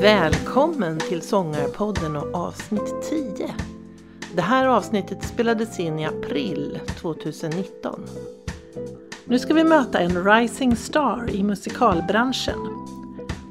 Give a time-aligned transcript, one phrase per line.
[0.00, 3.54] Välkommen till Sångarpodden och avsnitt 10.
[4.34, 8.00] Det här avsnittet spelades in i april 2019.
[9.24, 12.58] Nu ska vi möta en rising star i musikalbranschen.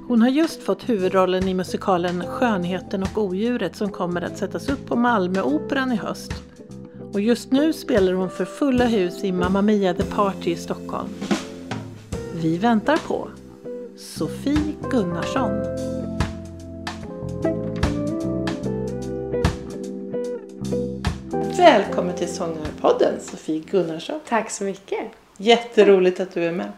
[0.07, 4.85] Hon har just fått huvudrollen i musikalen Skönheten och odjuret som kommer att sättas upp
[4.85, 6.33] på Malmöoperan i höst.
[7.15, 11.09] Och just nu spelar hon för fulla hus i Mamma Mia The Party i Stockholm.
[12.33, 13.29] Vi väntar på
[13.97, 15.51] Sofie Gunnarsson.
[21.57, 24.19] Välkommen till Sångarpodden Sofie Gunnarsson.
[24.27, 24.99] Tack så mycket.
[25.37, 26.71] Jätteroligt att du är med.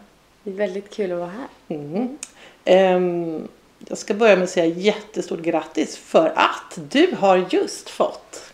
[0.44, 1.76] Det är väldigt kul att vara här.
[1.76, 2.18] Mm.
[2.64, 3.48] Ehm,
[3.88, 8.47] jag ska börja med att säga jättestort grattis för att du har just fått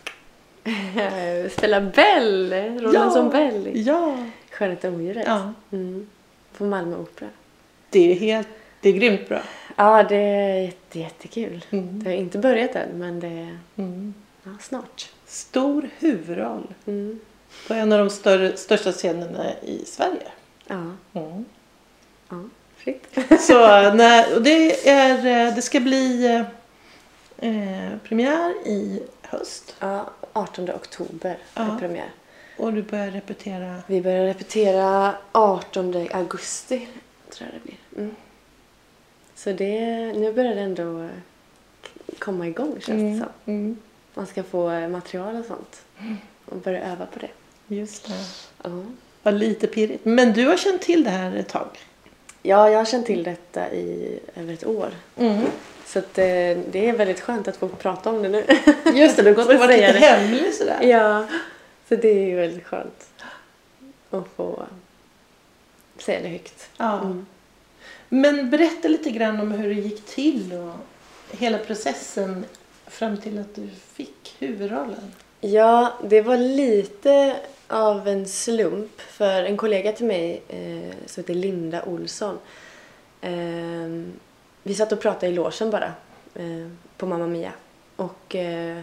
[1.51, 3.71] Spela Bell, rollen som Bell.
[3.75, 4.17] Ja,
[4.51, 5.23] Skönheten och odjuret.
[5.27, 5.53] ja.
[5.71, 6.07] Mm.
[6.57, 7.29] På Malmö Opera.
[7.89, 8.47] Det är helt,
[8.81, 9.41] det är grymt bra.
[9.75, 11.65] Ja, det är jätte, jättekul.
[11.69, 12.03] Mm.
[12.03, 14.13] Det har inte börjat än, men det är Mm.
[14.43, 15.09] ja, snart.
[15.25, 17.19] Stor huvudroll Mm.
[17.67, 20.27] på en av de större, största scenerna i Sverige.
[20.67, 20.81] Ja,
[21.13, 21.45] Mm.
[22.29, 22.35] ja,
[22.77, 23.17] fritt.
[23.39, 23.53] Så
[23.93, 26.25] när, och det, är, eh, det ska bli
[27.37, 31.61] eh, premiär i höst Ja, 18 oktober Ja.
[31.75, 32.09] är premiär.
[32.57, 33.75] och du börjar repetera.
[33.87, 36.87] Vi börjar repetera 18 augusti,
[37.29, 38.03] tror jag det blir.
[38.03, 38.15] Mm.
[39.35, 39.79] Så det,
[40.13, 41.09] nu börjar det ändå
[42.19, 43.53] komma igång känns det som.
[43.53, 43.77] Mm.
[44.13, 45.81] Man ska få material och sånt.
[46.45, 47.29] Och börja öva på det.
[47.75, 48.13] Just det.
[48.63, 48.83] Ja.
[49.23, 50.05] Var lite pirrigt.
[50.05, 51.67] Men du har känt till det här ett tag.
[52.41, 54.89] Ja, jag har känt till detta i över ett år.
[55.17, 55.45] Mm.
[55.85, 56.25] Så att, eh,
[56.71, 58.45] det är väldigt skönt att få prata om det nu.
[58.93, 60.79] Just det, du har gått och varit Säga lite hemlig sådär.
[60.83, 61.25] ja,
[61.89, 63.09] så det är ju väldigt skönt
[64.09, 64.65] att få
[65.97, 66.69] säga det högt.
[66.77, 66.99] Ja.
[67.01, 67.25] Mm.
[68.09, 70.73] Men berätta lite grann om hur det gick till och
[71.37, 72.45] hela processen
[72.87, 75.11] fram till att du fick huvudrollen.
[75.41, 77.35] Ja, det var lite
[77.67, 82.37] av en slump för en kollega till mig eh, som heter Linda Olsson.
[83.21, 83.31] Eh,
[84.67, 85.93] vi satt och pratade i logen bara
[86.35, 86.67] eh,
[86.97, 87.51] på Mamma Mia.
[87.95, 88.79] Och eh,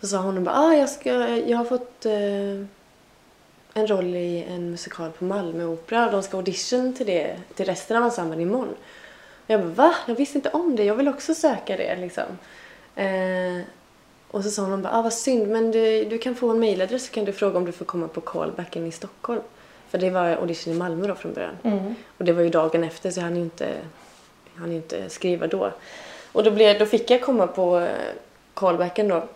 [0.00, 2.66] så sa hon bara, ah, jag, ska, jag har fått eh,
[3.74, 7.66] en roll i en musikal på Malmö Opera och de ska audition till det till
[7.66, 8.74] resten av ensemblen imorgon.
[9.44, 9.94] Och jag bara, va?
[10.06, 10.84] Jag visste inte om det.
[10.84, 12.38] Jag vill också söka det liksom.
[14.30, 17.06] Och så sa hon bara, ah, vad synd, men du, du kan få en mailadress
[17.06, 19.42] så kan du fråga om du får komma på callbacken i Stockholm.
[19.90, 21.56] För det var audition i Malmö då från början.
[21.62, 21.94] Mm.
[22.18, 23.74] Och det var ju dagen efter så jag hann ju inte,
[24.66, 25.72] ju inte skriva då.
[26.32, 27.88] Och då, blev, då fick jag komma på eh,
[28.54, 29.28] callbacken då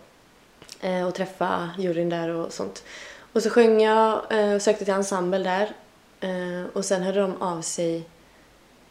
[0.80, 2.84] eh, och träffa juryn där och sånt.
[3.32, 5.72] Och så sjöng jag eh, och sökte till ensemble där.
[6.20, 8.04] Eh, och sen hörde de av sig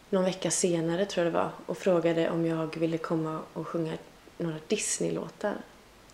[0.09, 3.93] någon vecka senare tror jag det var och frågade om jag ville komma och sjunga
[4.37, 5.55] några Disney-låtar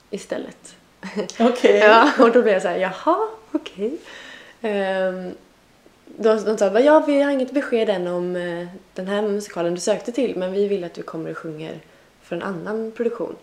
[0.10, 0.76] istället.
[1.40, 1.78] Okej.
[1.84, 3.98] Ja, och då blev jag så här, jaha, okej.
[4.62, 5.32] Ehm,
[6.16, 9.74] de, de sa bara, ja vi har inget besked än om eh, den här musikalen
[9.76, 11.80] du sökte till men vi vill att du kommer och sjunger
[12.22, 13.36] för en annan produktion.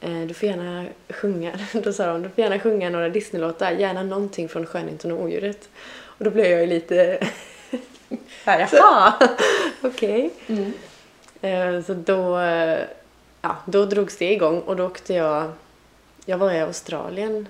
[0.00, 4.02] Eh, du får gärna sjunga, då sa de, du får gärna sjunga några Disneylåtar, gärna
[4.02, 5.68] någonting från Skönheten och odjuret.
[6.18, 7.18] Och då blev jag ju lite,
[8.44, 9.14] ja, jaha,
[9.82, 10.30] okej.
[10.46, 10.72] Mm.
[11.40, 12.38] Eh, Så då,
[13.42, 15.52] ja, då drogs det igång och då åkte jag,
[16.24, 17.48] jag var i Australien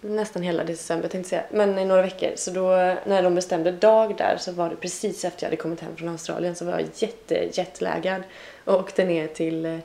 [0.00, 2.30] nästan hela december tänkte jag säga, men i några veckor.
[2.36, 2.68] Så då
[3.06, 6.08] när de bestämde dag där så var det precis efter jag hade kommit hem från
[6.08, 8.22] Australien så var jag jätte jetlaggad
[8.64, 9.78] och åkte ner till eh,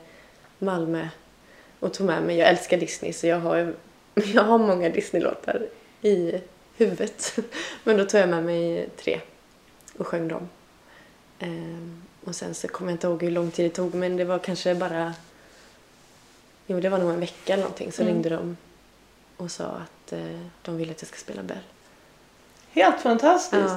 [0.58, 1.08] Malmö
[1.80, 3.74] och tog med mig, jag älskar Disney så jag har,
[4.14, 5.66] jag har många Disney-låtar
[6.02, 6.40] i
[6.76, 7.38] huvudet.
[7.84, 9.20] Men då tog jag med mig tre
[9.98, 10.48] och sjöng dem.
[11.38, 14.24] Ehm, och sen så kommer jag inte ihåg hur lång tid det tog men det
[14.24, 15.14] var kanske bara
[16.66, 17.92] Jo, det var nog en vecka eller någonting.
[17.92, 18.14] Så Mm.
[18.14, 18.56] ringde de
[19.36, 21.58] och sa att eh, de ville att jag ska spela Bell.
[22.70, 23.74] Helt fantastiskt.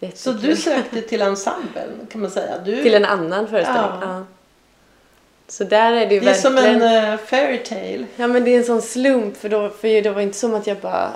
[0.00, 2.58] Ja, Så du sökte till ensemblen kan man säga.
[2.58, 4.00] Du, Till en annan föreställning?
[4.00, 4.18] Ja.
[4.18, 4.24] Ja.
[5.48, 6.82] Så där är det ju det är som verkligen...
[6.82, 8.06] en uh, fairy tale.
[8.16, 10.66] Ja men det är en sån slump för, då, för det var inte som att
[10.66, 11.10] jag bara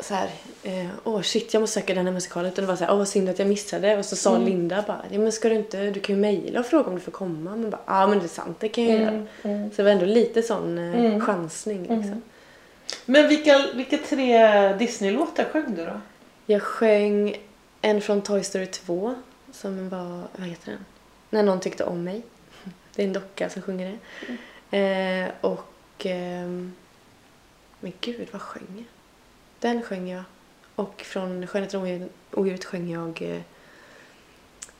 [0.00, 0.28] så här,
[0.62, 2.52] eh, åh shit jag måste söka den här musikalen.
[2.52, 3.96] Utan det var så här, åh vad synd att jag missade.
[3.98, 4.48] Och så sa Mm.
[4.48, 7.00] Linda bara, ja men ska du inte, du kan ju mejla och fråga om du
[7.00, 7.50] får komma.
[7.56, 9.08] Men bara, ja men det är sant, det kan jag göra.
[9.10, 9.70] Mm, mm.
[9.70, 11.20] Så det var ändå lite sån Mm.
[11.20, 12.22] chansning liksom.
[13.06, 13.20] Mm.
[13.20, 16.00] Men vilka, vilka tre Disney-låtar sjöng du då?
[16.46, 17.36] Jag sjöng
[17.82, 19.14] en från Toy Story 2
[19.52, 20.84] som var, vad heter den?
[21.30, 22.22] När någon tyckte om mig.
[22.94, 23.98] Det är en docka som sjunger
[24.70, 24.78] det.
[24.78, 26.72] Eh, och, ehm,
[27.80, 28.84] men gud vad sjöng jag?
[29.58, 30.24] Den sjöng jag.
[30.74, 33.40] Och från Skönheten och odjuret sjöng jag eh,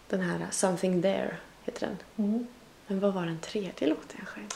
[0.09, 2.27] den här Something There, heter den.
[2.27, 2.47] Mm.
[2.87, 4.49] Men vad var den tredje låten jag sjöng?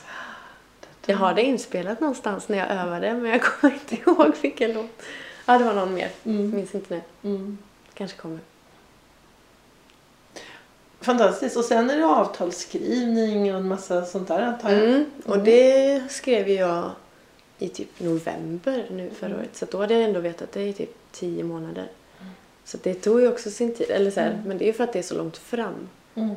[1.11, 5.03] Jag har det inspelat någonstans när jag övade men jag kommer inte ihåg vilken låt.
[5.47, 6.11] Ja, det var någon mer.
[6.25, 6.51] Mm.
[6.57, 7.31] Minns inte nu.
[7.31, 7.59] Mm.
[7.95, 8.39] Kanske kommer.
[11.01, 11.57] Fantastiskt.
[11.57, 14.85] Och sen är det avtalsskrivning och en massa sånt där antar jag.
[14.85, 15.05] Mm.
[15.27, 16.91] Och det skrev jag
[17.59, 19.41] i typ november nu förra Mm.
[19.41, 19.57] året.
[19.57, 21.89] Så då hade jag ändå vetat det i typ tio månader.
[22.65, 23.91] Så det tog ju också sin tid.
[23.91, 24.43] Eller så här, Mm.
[24.45, 25.89] Men det är ju för att det är så långt fram.
[26.15, 26.35] Mm.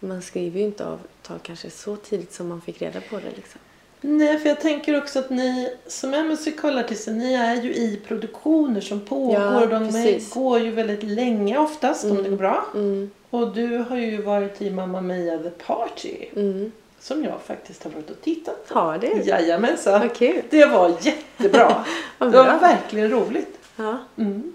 [0.00, 3.36] Man skriver ju inte avtal kanske så tidigt som man fick reda på det.
[3.36, 3.60] Liksom.
[4.04, 8.80] Nej, för jag tänker också att ni som är musikalartister, ni är ju i produktioner
[8.80, 9.34] som pågår.
[9.40, 10.30] Ja, de precis.
[10.34, 12.22] går ju väldigt länge oftast om Mm.
[12.22, 12.64] det går bra.
[12.74, 13.10] Mm.
[13.30, 16.16] Och du har ju varit i Mamma Mia The Party.
[16.36, 16.72] Mm.
[17.00, 18.78] Som jag faktiskt har varit och tittat på.
[18.78, 19.22] Har du?
[19.24, 20.00] Jajamensan.
[20.00, 20.42] Vad kul.
[20.50, 21.84] Det var jättebra.
[22.18, 23.58] Det var verkligen roligt.
[23.76, 24.52] Ja, Mm.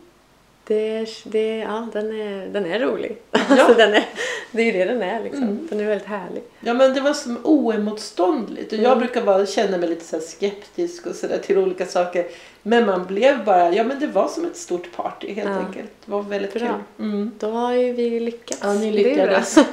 [0.67, 3.17] Det, det, ja den, är, den är rolig.
[3.31, 3.39] Ja.
[3.49, 4.05] Alltså, den är,
[4.51, 5.23] det är ju det den är.
[5.23, 5.43] Liksom.
[5.43, 5.67] Mm.
[5.69, 6.43] Den är väldigt härlig.
[6.59, 8.71] Ja men det var som oemotståndligt.
[8.73, 8.99] Och jag Mm.
[8.99, 12.25] brukar bara känna mig lite så skeptisk och sådär till olika saker.
[12.61, 15.55] Men man blev bara, ja men det var som ett stort party helt Ja.
[15.55, 15.91] enkelt.
[16.05, 16.59] Det var väldigt Bra.
[16.67, 17.05] kul.
[17.05, 17.31] Mm.
[17.39, 18.59] Då har ju vi lyckats.
[18.63, 19.57] Ja, ni lyckades.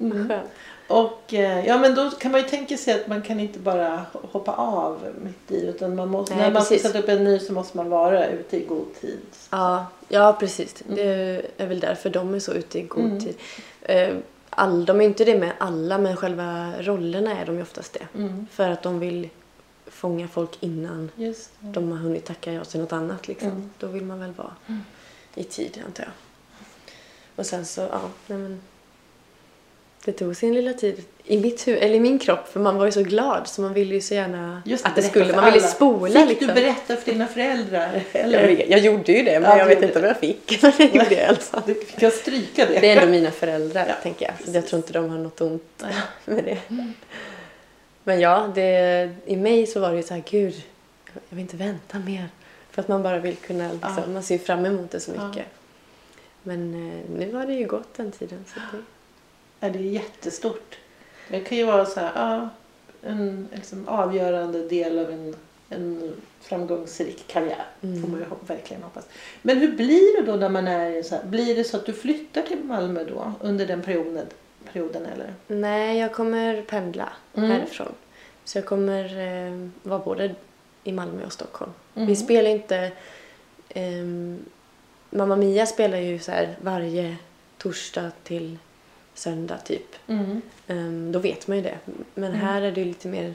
[0.00, 0.28] Mm.
[0.28, 0.42] Skönt.
[0.90, 4.04] Och eh, ja men då kan man ju tänka sig att man kan inte bara
[4.12, 6.86] hoppa av mitt i utan man måste, Nej, när man ska precis.
[6.86, 9.18] sätta upp en ny så måste man vara ute i god tid.
[9.50, 10.82] Ja, ja precis.
[10.82, 10.94] Mm.
[10.96, 13.20] Det är väl därför de är så ute i god Mm.
[13.20, 13.36] tid.
[13.82, 14.14] Eh,
[14.52, 18.18] All, de är inte det med alla, men själva rollerna är de ju oftast det.
[18.18, 18.46] Mm.
[18.50, 19.28] För att de vill
[19.86, 21.10] fånga folk innan
[21.60, 23.28] de har hunnit tacka ja till något annat.
[23.28, 23.48] Liksom.
[23.48, 23.70] Mm.
[23.78, 24.80] Då vill man väl vara Mm.
[25.34, 26.12] i tid, antar jag.
[27.36, 28.60] Och sen så, ja, nej men.
[30.04, 32.86] Det tog sin lilla tid i mitt hu- eller i min kropp, för man var
[32.86, 35.56] ju så glad så man ville ju så gärna Just att det skulle, man ville
[35.58, 35.66] alla.
[35.68, 36.46] spola Fick liksom.
[36.48, 38.02] du berätta för dina föräldrar?
[38.12, 38.70] jag, Eller?
[38.70, 40.62] jag gjorde ju det, men Ja, jag vet inte om jag fick.
[40.62, 41.62] Men det gjorde jag i alla fall.
[41.66, 42.78] Du fick jag stryka det?
[42.80, 44.36] Det är ändå mina föräldrar, Ja, tänker jag.
[44.38, 44.54] Precis.
[44.54, 45.84] jag tror inte de har något ont
[46.24, 46.58] med det.
[48.04, 50.54] Men ja, det, i mig så var det ju så här, gud,
[51.14, 52.28] jag vill inte vänta mer.
[52.70, 54.12] För att man bara vill kunna, liksom, Ja.
[54.12, 55.46] man ser ju fram emot det så mycket.
[56.42, 58.44] Men eh, nu har det ju gått den tiden.
[58.54, 58.82] Så det,
[59.60, 60.78] Ja, det är jättestort.
[61.28, 62.48] Det kan ju vara så här, ja,
[63.02, 65.36] en liksom, avgörande del av en,
[65.68, 67.64] en framgångsrik karriär.
[67.82, 68.02] Mm.
[68.02, 69.04] Får man ju verkligen hoppas.
[69.42, 71.92] Men hur blir det då när man är så här, blir det så att du
[71.92, 74.26] flyttar till Malmö då under den perioden,
[74.72, 75.34] perioden eller?
[75.46, 77.50] nej, jag kommer pendla Mm.
[77.50, 77.92] härifrån.
[78.44, 80.34] Så jag kommer eh, vara både
[80.84, 81.72] i Malmö och Stockholm.
[81.94, 82.08] Mm.
[82.08, 82.92] Vi spelar inte...
[83.68, 84.38] ehm,
[85.10, 87.16] Mamma Mia spelar ju så här varje
[87.58, 88.58] torsdag till
[89.20, 89.96] söndag typ.
[90.06, 90.42] Mm.
[90.66, 91.78] Ehm, då vet man ju det.
[92.14, 92.40] Men Mm.
[92.46, 93.34] här är det ju lite mer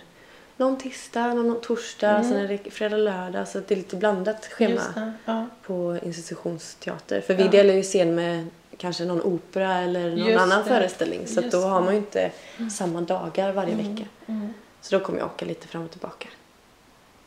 [0.57, 2.23] någon tisdag, någon torsdag, Mm.
[2.23, 3.47] sen är det fredag, lördag.
[3.47, 5.13] Så det är lite blandat schema.
[5.25, 5.45] Ja.
[5.63, 7.21] på institutionsteater.
[7.21, 7.49] För vi Ja.
[7.51, 8.47] delar ju scen med
[8.77, 10.69] kanske någon opera eller någon Just annan det.
[10.69, 11.27] föreställning.
[11.27, 12.31] Så då har man ju inte
[12.71, 13.95] samma dagar varje Mm.
[13.95, 14.07] vecka.
[14.25, 14.53] Mm.
[14.81, 16.27] Så då kommer jag åka lite fram och tillbaka.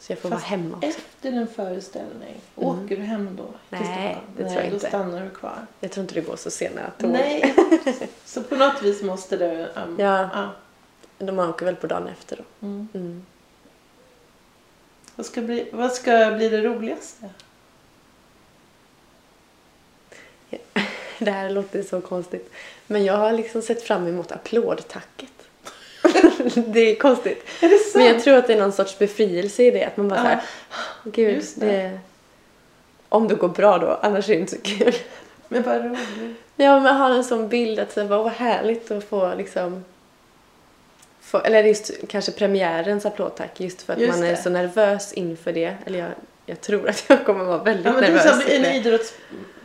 [0.00, 0.89] Så jag får Fast vara hemma också.
[0.89, 2.69] Efter en föreställning, Mm.
[2.69, 3.45] åker du hem då?
[3.71, 4.89] Nej, det Nej, tror jag då inte.
[4.89, 5.67] stannar du kvar.
[5.81, 7.11] Jag tror inte det går så sena tåg.
[7.11, 7.55] Nej,
[8.25, 9.45] så på något vis måste du...
[9.83, 10.29] Um, Ja.
[10.33, 10.50] ja.
[11.19, 12.67] De åker väl på dagen efter då.
[12.67, 12.89] Mm.
[12.95, 13.27] Mm.
[15.17, 17.31] Vad, ska bli, vad ska bli det roligaste?
[21.19, 22.53] Det här låter så konstigt.
[22.87, 25.38] Men jag har liksom sett fram emot applådtacket.
[26.67, 27.45] det är konstigt.
[27.61, 27.95] Är det sant?
[27.95, 29.85] Men jag tror att det är någon sorts befrielse i det.
[29.85, 30.41] Att man bara Ja, såhär,
[31.05, 31.67] gud, det.
[31.67, 31.99] det.
[33.09, 34.95] Om det går bra då, annars är det inte så kul.
[35.49, 36.37] Men vad roligt.
[36.57, 39.85] Ja, men ha en sån bild att så här, vad härligt att få liksom...
[41.21, 44.37] Få, eller just kanske premiärens applådtack just för att Just man är det.
[44.37, 45.75] så nervös inför det.
[45.87, 46.09] Eller jag,
[46.47, 48.31] jag tror att jag kommer vara väldigt Ja, men är nervös.
[48.31, 49.13] som en inför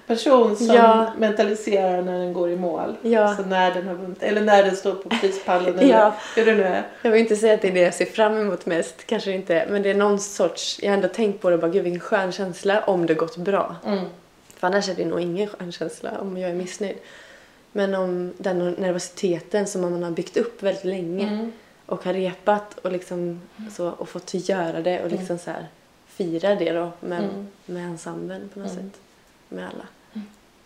[0.08, 1.14] idrottsperson som Ja.
[1.18, 2.96] mentaliserar när den går i mål.
[3.02, 3.20] Ja.
[3.24, 4.24] Alltså när den har vunnit.
[4.24, 5.80] Eller när den står på prispallen.
[5.80, 6.16] Eller Ja.
[6.36, 6.84] hur det nu är.
[7.02, 9.68] Jag vill inte säga att det är det jag ser fram emot mest, kanske inte.
[9.70, 12.00] Men det är någon sorts, jag har ändå tänkt på det och bara gud vilken
[12.00, 13.76] skön känsla om det gått bra.
[13.86, 14.06] Mm.
[14.56, 16.98] För annars är det nog ingen skön känsla om jag är missnöjd.
[17.72, 21.52] Men om den nervositeten som man har byggt upp väldigt länge Mm.
[21.86, 23.42] och har repat och liksom
[23.76, 25.68] så och fått göra det och liksom så här
[26.08, 27.48] fira det då med, Mm.
[27.66, 28.84] med ensemblen på något Mm.
[28.92, 29.00] sätt.
[29.54, 29.88] Med alla.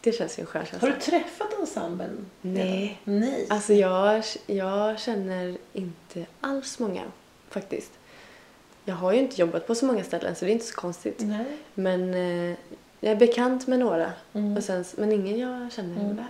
[0.01, 0.89] Det känns ju en skön Har känsla.
[0.89, 2.25] du träffat ensemblen?
[2.41, 2.99] Nej.
[3.03, 3.45] Nej.
[3.49, 7.01] Alltså jag, jag känner inte alls många
[7.49, 7.91] faktiskt.
[8.85, 11.19] Jag har ju inte jobbat på så många ställen så det är inte så konstigt.
[11.19, 11.45] Nej.
[11.73, 12.55] Men eh,
[12.99, 14.11] jag är bekant med några.
[14.33, 14.57] Mm.
[14.57, 16.15] Och sen, men ingen jag känner Mm.
[16.15, 16.25] väl.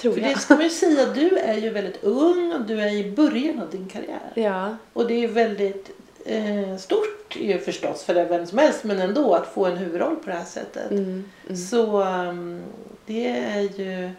[0.00, 0.30] Tror För jag.
[0.30, 3.60] det ska man ju säga, du är ju väldigt ung och du är i början
[3.60, 4.32] av din karriär.
[4.34, 5.90] Ja, Och det är väldigt
[6.24, 10.30] eh, stort ju förstås för vem som helst men ändå att få en huvudroll på
[10.30, 10.90] det här sättet.
[10.90, 11.24] Mm.
[11.46, 11.56] Mm.
[11.56, 12.62] Så um,
[13.06, 14.10] det är ju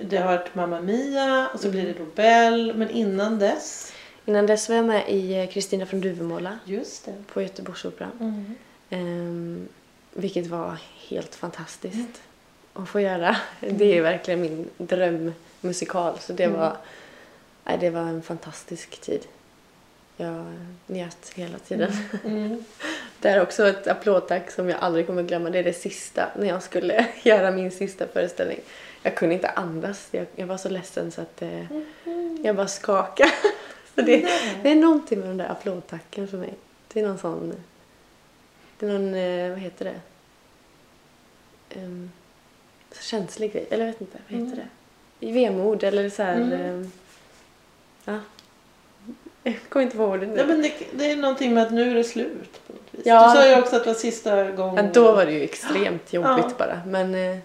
[0.00, 3.92] det har varit Mamma Mia och så blir det då Bell men innan dess
[4.24, 7.14] Innan dess var jag med i eh, Kristina från Duvemåla Just det.
[7.32, 8.10] på Göteborgsoperan.
[8.20, 8.54] Mm.
[8.90, 9.68] Ehm,
[10.12, 10.76] vilket var
[11.08, 12.22] helt fantastiskt
[12.74, 13.36] att få göra.
[13.60, 16.18] Det är verkligen min drömmusikal.
[16.20, 16.60] Så det, Mm.
[16.60, 16.76] var,
[17.64, 19.20] nej, det var en fantastisk tid.
[20.20, 20.44] Jag
[20.86, 21.92] njöt hela tiden.
[22.24, 22.64] Mm.
[23.20, 25.50] Det är också ett applådtack som jag aldrig kommer glömma.
[25.50, 28.60] Det är det sista när jag skulle göra min sista föreställning.
[29.02, 30.08] Jag kunde inte andas.
[30.10, 31.64] Jag, jag var så ledsen så att eh,
[32.42, 33.30] jag bara skakade.
[33.94, 34.28] Så det,
[34.62, 36.54] det är någonting med den där applådtacken för mig.
[36.92, 37.54] Det är någon sån...
[38.78, 40.00] Det är någon, eh, vad heter det?
[41.80, 42.10] Um,
[42.92, 43.66] så känslig grej.
[43.70, 44.68] Eller jag vet inte, vad heter Mm.
[45.20, 45.26] det?
[45.26, 46.36] I vemod eller så här...
[46.36, 46.52] Mm.
[46.52, 46.92] ehm,
[48.04, 48.20] ja.
[49.62, 50.36] Jag kommer inte på ordet nu.
[50.36, 53.00] Ja, men det, det är någonting med att nu är det slut på något vis.
[53.06, 53.32] Ja.
[53.34, 54.84] Du sa ju också att det var sista gången.
[54.84, 56.50] Ja, då var det ju extremt jobbigt Ja.
[56.58, 56.80] bara.
[56.86, 57.38] Men eh,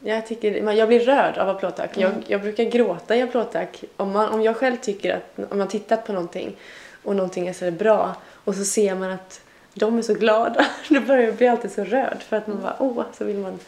[0.00, 1.90] jag, tycker, jag blir rörd av applådtack.
[1.96, 2.22] Jag, Mm.
[2.26, 3.84] jag brukar gråta i applådtack.
[3.96, 6.56] Om, man, om jag själv tycker att, om man tittat på någonting
[7.02, 8.14] och någonting är så bra
[8.44, 9.40] och så ser man att
[9.74, 10.66] de är så glada.
[10.88, 13.58] Då börjar jag bli alltid så rörd för att man bara, åh, så vill man.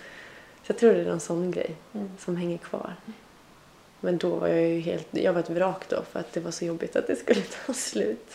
[0.66, 2.10] Så jag tror det är någon sån grej Mm.
[2.18, 2.94] som hänger kvar.
[4.04, 6.50] Men då var jag ju helt, jag var ett vrak då för att det var
[6.50, 8.30] så jobbigt att det skulle ta slut.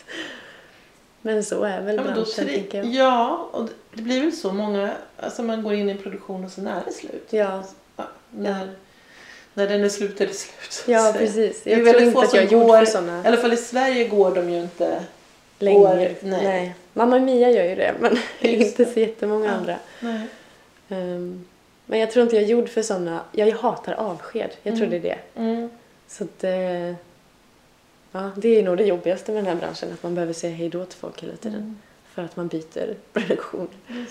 [1.22, 2.86] Men så är väl Ja, branschen, tri- tänker jag.
[2.86, 6.50] ja, och det- blir väl så många, alltså man går in i en produktion och
[6.50, 7.26] sen är det slut.
[7.30, 7.64] Ja,
[7.96, 8.68] Ja, när,
[9.54, 10.84] när den är slut är det slut.
[10.86, 11.66] ja precis.
[11.66, 13.24] Jag tror inte att jag går- för sådana.
[13.24, 15.02] I alla fall i Sverige går de ju inte.
[15.58, 15.78] länge.
[15.78, 16.16] År, nej.
[16.22, 16.74] nej.
[16.92, 19.52] Mamma Mia gör ju det, men Just inte så jättemånga Ja.
[19.52, 19.76] andra.
[20.00, 20.20] Nej.
[20.88, 21.44] Ehm,
[21.90, 23.20] men jag tror inte jag är gjord för såna.
[23.32, 24.50] Jag hatar avsked.
[24.62, 24.90] Jag tror Mm.
[25.02, 25.40] det är det.
[25.40, 25.70] Mm.
[26.08, 26.94] Så att, eh,
[28.12, 30.68] ja, det är nog det jobbigaste med den här branschen, att man behöver säga hej
[30.68, 31.58] då till folk hela tiden.
[31.60, 31.78] Mm.
[32.14, 33.68] För att man byter produktion.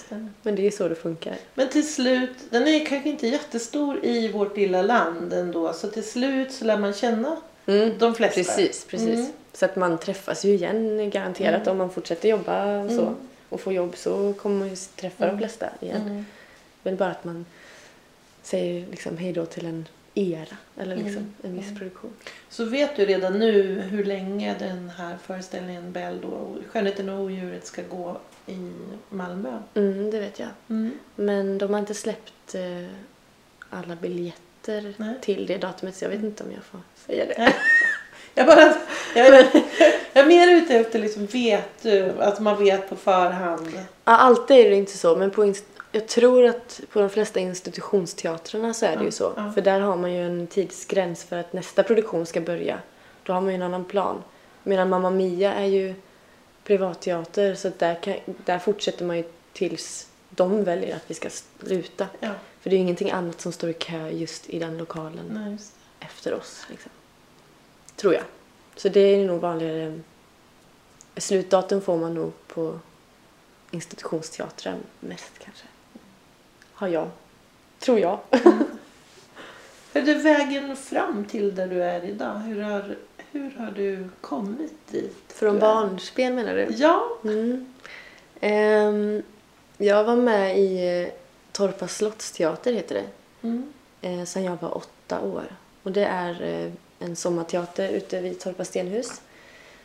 [0.09, 0.27] Det.
[0.43, 1.35] Men det är så det funkar.
[1.53, 5.73] Men till slut, den är kanske inte jättestor i vårt lilla land ändå.
[5.73, 7.97] Så till slut så lär man känna Mm.
[7.99, 8.35] de flesta.
[8.43, 9.09] Precis, precis.
[9.09, 9.31] Mm.
[9.53, 11.71] Så att man träffas ju igen garanterat Mm.
[11.71, 13.01] om man fortsätter jobba och så.
[13.01, 13.15] Mm.
[13.49, 16.25] Och får jobb så kommer man ju träffa de flesta igen.
[16.83, 17.45] Väl bara att man
[18.47, 21.33] säger liksom hej då till en era eller liksom Mm.
[21.43, 21.77] en viss Mm.
[21.79, 22.13] produktion.
[22.49, 27.65] Så vet du redan nu hur länge den här föreställningen Bell då, Skönheten och odjuret
[27.65, 28.71] ska gå i
[29.09, 29.59] Malmö?
[29.73, 30.49] Mm, det vet jag.
[30.69, 30.91] Mm.
[31.15, 32.87] Men de har inte släppt eh,
[33.69, 35.13] alla biljetter Nej.
[35.21, 37.35] till det datumet så jag vet inte om jag får säga det.
[37.37, 37.53] Nej.
[38.35, 38.75] Jag, bara,
[39.15, 39.33] jag, är,
[40.13, 43.71] jag är mer ute efter liksom, vet du, att man vet på förhand.
[43.77, 43.87] Ja,
[44.17, 45.43] alltid är det inte så men på
[45.91, 49.51] jag tror att på de flesta institutionsteatrarna så är det ju så.
[49.53, 52.79] För där har man ju en tidsgräns för att nästa produktion ska börja.
[53.23, 54.23] Då har man ju en annan plan.
[54.63, 55.95] Medan Mamma Mia är ju
[56.63, 58.15] privatteater så där, kan,
[58.45, 61.29] där fortsätter man ju tills de väljer att vi ska
[61.65, 62.07] sluta.
[62.19, 65.25] Ja, För det är ju ingenting annat som står i kö just i den lokalen
[65.31, 65.57] nej,
[65.99, 66.65] efter oss.
[66.69, 66.91] Liksom.
[67.95, 68.23] Tror jag.
[68.75, 69.99] Så det är nog vanligare.
[71.17, 72.79] Slutdatum får man nog på
[73.71, 75.65] institutionsteatrar mest kanske.
[76.77, 77.09] Har jag.
[77.79, 78.19] Tror jag.
[78.31, 78.51] Hur
[79.93, 82.33] är det vägen fram till där du är idag?
[82.33, 82.95] Hur har,
[83.31, 85.33] hur har du kommit dit?
[85.33, 86.67] Från barnspel menar du?
[86.69, 87.17] Ja.
[87.23, 87.73] Mm.
[88.39, 89.23] Ehm,
[89.77, 91.13] jag var med i eh,
[91.51, 93.07] Torpa slottsteater heter det.
[93.47, 93.73] Mm.
[94.01, 95.45] eh, sen jag var åtta år.
[95.83, 99.21] Och det är eh, en sommarteater ute vid Torpa stenhus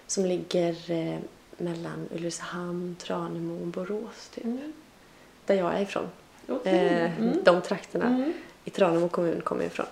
[0.07, 1.19] som ligger eh,
[1.57, 4.45] mellan Ulricehamn, Tranemo och Borås, typ.
[4.45, 4.73] Mm.
[5.47, 6.09] där jag är ifrån.
[6.49, 6.87] Okej.
[6.87, 7.39] Eh, Mm.
[7.45, 8.33] De trakterna Mm.
[8.65, 9.87] i Tranemo kommun kommer jag ifrån.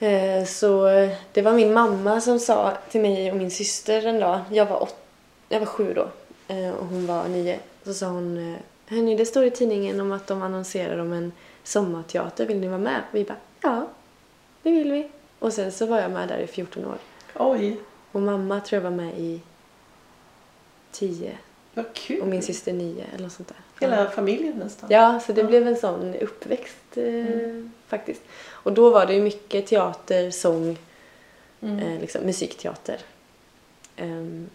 [0.00, 0.84] Eh, så
[1.32, 4.82] det var min mamma som sa till mig och min syster en dag, jag var,
[4.82, 4.96] åt,
[5.48, 6.08] jag var sju då
[6.54, 7.58] eh, och hon var nio.
[7.84, 11.32] Så sa hon, hörni det står i tidningen om att de annonserar om en
[11.64, 13.00] sommarteater, vill ni vara med?
[13.12, 13.86] Vi bara, ja
[14.62, 15.08] det vill vi.
[15.38, 16.98] Och sen så var jag med där i 14 år.
[17.34, 17.76] Oj,
[18.12, 19.40] Och mamma tror jag var med i
[20.92, 21.38] 10
[21.74, 22.20] vad kul.
[22.20, 23.56] och min syster 9 eller något sånt där.
[23.80, 24.90] Hela familjen nästan.
[24.92, 25.46] Ja, så det Ja.
[25.46, 27.72] blev en sån uppväxt eh, Mm.
[27.88, 28.22] faktiskt.
[28.50, 30.78] Och då var det ju mycket teater, sång,
[31.62, 31.78] Mm.
[31.78, 32.98] eh, liksom, musikteater.
[33.96, 34.48] Ehm,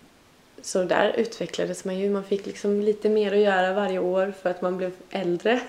[0.62, 2.10] så där utvecklades man ju.
[2.10, 5.60] Man fick liksom lite mer att göra varje år för att man blev äldre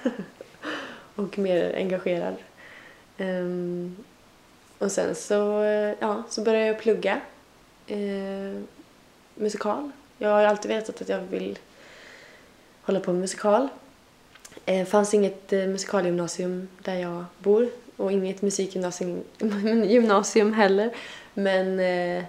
[1.14, 2.34] och mer engagerad.
[3.18, 3.96] Ehm,
[4.78, 7.20] och sen så, eh, ja, så började jag plugga
[7.86, 8.60] eh,
[9.34, 9.90] musikal.
[10.18, 11.58] Jag har alltid vetat att jag vill
[12.90, 13.68] hålla på med musikal.
[14.64, 19.24] Det fanns inget eh, musikalgymnasium där jag bor och inget musikgymnasium
[19.84, 20.90] gymnasium heller.
[21.34, 22.24] Men eh,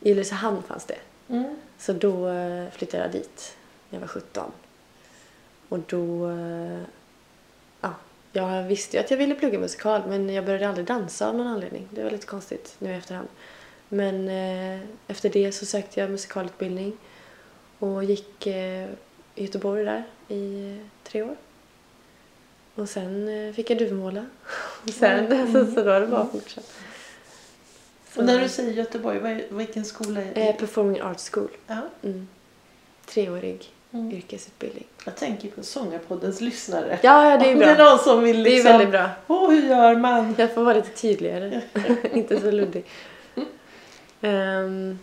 [0.00, 0.98] i Ulricehamn fanns det.
[1.28, 1.56] Mm.
[1.78, 3.56] Så då eh, flyttade jag dit
[3.90, 4.52] när jag var 17.
[5.68, 6.30] Och då...
[6.30, 6.80] eh,
[7.80, 7.94] Ja,
[8.32, 11.46] jag visste ju att jag ville plugga musikal men jag började aldrig dansa av någon
[11.46, 11.88] anledning.
[11.90, 13.28] Det var lite konstigt nu i efterhand.
[13.88, 16.96] Men eh, efter det så sökte jag musikalutbildning
[17.78, 18.88] och gick eh,
[19.36, 21.36] i Göteborg där i tre år.
[22.74, 24.26] Och sen eh, fick jag duvmåla.
[24.84, 25.52] Och sen Mm.
[25.66, 26.72] så, så då har det bara fortsatt.
[28.14, 30.48] Så, Och när du säger Göteborg, vilken skola är det?
[30.48, 31.48] eh, Performing Arts School.
[31.66, 31.80] Ja.
[32.02, 32.28] Mm.
[33.06, 34.12] Treårig Mm.
[34.12, 34.84] yrkesutbildning.
[35.04, 36.98] Jag tänker på Sångarpoddens lyssnare.
[37.02, 37.66] Ja, ja, det är Om bra.
[37.68, 38.72] det är någon som vill Det är liksom...
[38.72, 39.10] väldigt bra.
[39.26, 40.34] Åh, hur gör man?
[40.38, 41.60] Jag får vara lite tydligare.
[42.12, 42.84] Inte så luddig.
[44.20, 44.98] Ehm,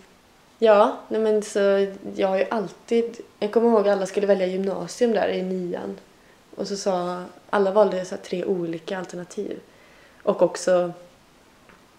[0.63, 3.17] ja, nej men så jag har ju alltid...
[3.39, 5.98] Jag kommer ihåg att alla skulle välja gymnasium där i nian.
[6.55, 7.24] Och så sa...
[7.50, 9.60] Alla valde så tre olika alternativ.
[10.24, 10.93] Och också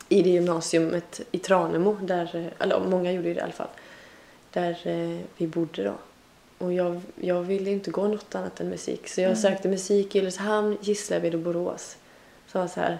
[0.08, 3.68] i det gymnasiumet i Tranemo, där, eller många gjorde det i alla fall,
[4.52, 5.94] där eh, vi bodde då.
[6.58, 9.08] Och jag, jag ville inte gå något annat än musik.
[9.08, 9.42] Så jag Mm.
[9.42, 11.96] sökte musik i Ulricehamn, Gislaved och Borås.
[12.46, 12.98] Så var så här,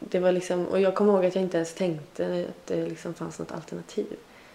[0.00, 3.14] det var liksom, och jag kommer ihåg att jag inte ens tänkte att det liksom
[3.14, 4.06] fanns något alternativ.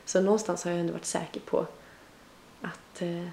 [0.05, 1.65] Så någonstans har jag ändå varit säker på
[2.61, 3.27] att eh,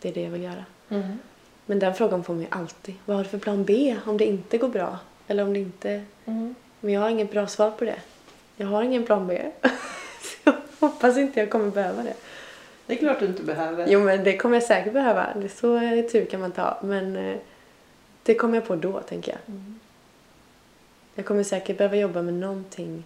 [0.00, 0.64] det är det jag vill göra.
[0.88, 1.18] Mm.
[1.66, 2.94] Men den frågan får mig alltid.
[3.04, 4.98] Vad har du för plan B om det inte går bra?
[5.26, 6.04] Eller om det inte...
[6.24, 6.54] Mm.
[6.80, 8.00] Men jag har inget bra svar på det.
[8.56, 9.42] Jag har ingen plan B.
[10.20, 12.14] Så jag hoppas inte jag kommer behöva det.
[12.86, 13.86] Det är klart du inte behöver.
[13.88, 15.26] Jo, men det kommer jag säkert behöva.
[15.34, 16.78] Det är så eh, tur kan man ta.
[16.82, 17.36] Men eh,
[18.22, 19.40] det kommer jag på då, tänker jag.
[19.54, 19.80] Mm.
[21.14, 23.04] Jag kommer säkert behöva jobba med någonting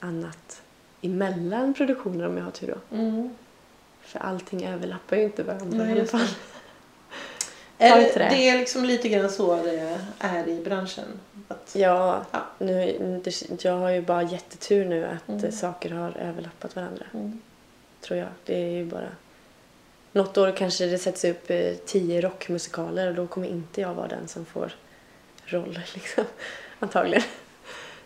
[0.00, 0.62] annat
[1.02, 2.96] emellan produktioner om jag har tur då.
[2.96, 3.30] Mm.
[4.02, 6.20] För allting överlappar ju inte varandra Nej, i alla fall.
[7.80, 11.04] I det, det är liksom lite grann så det är i branschen.
[11.48, 12.46] Att, Ja, Ja.
[12.58, 13.22] Nu,
[13.60, 15.44] jag har ju bara jättetur nu att Mm.
[15.44, 17.04] eh, saker har överlappat varandra.
[17.14, 17.40] Mm.
[18.00, 18.28] Tror jag.
[18.44, 19.08] Det är ju bara...
[20.12, 24.08] Något år kanske det sätts upp eh, tio rockmusikaler och då kommer inte jag vara
[24.08, 24.72] den som får
[25.44, 26.24] roller liksom.
[26.78, 27.22] Antagligen.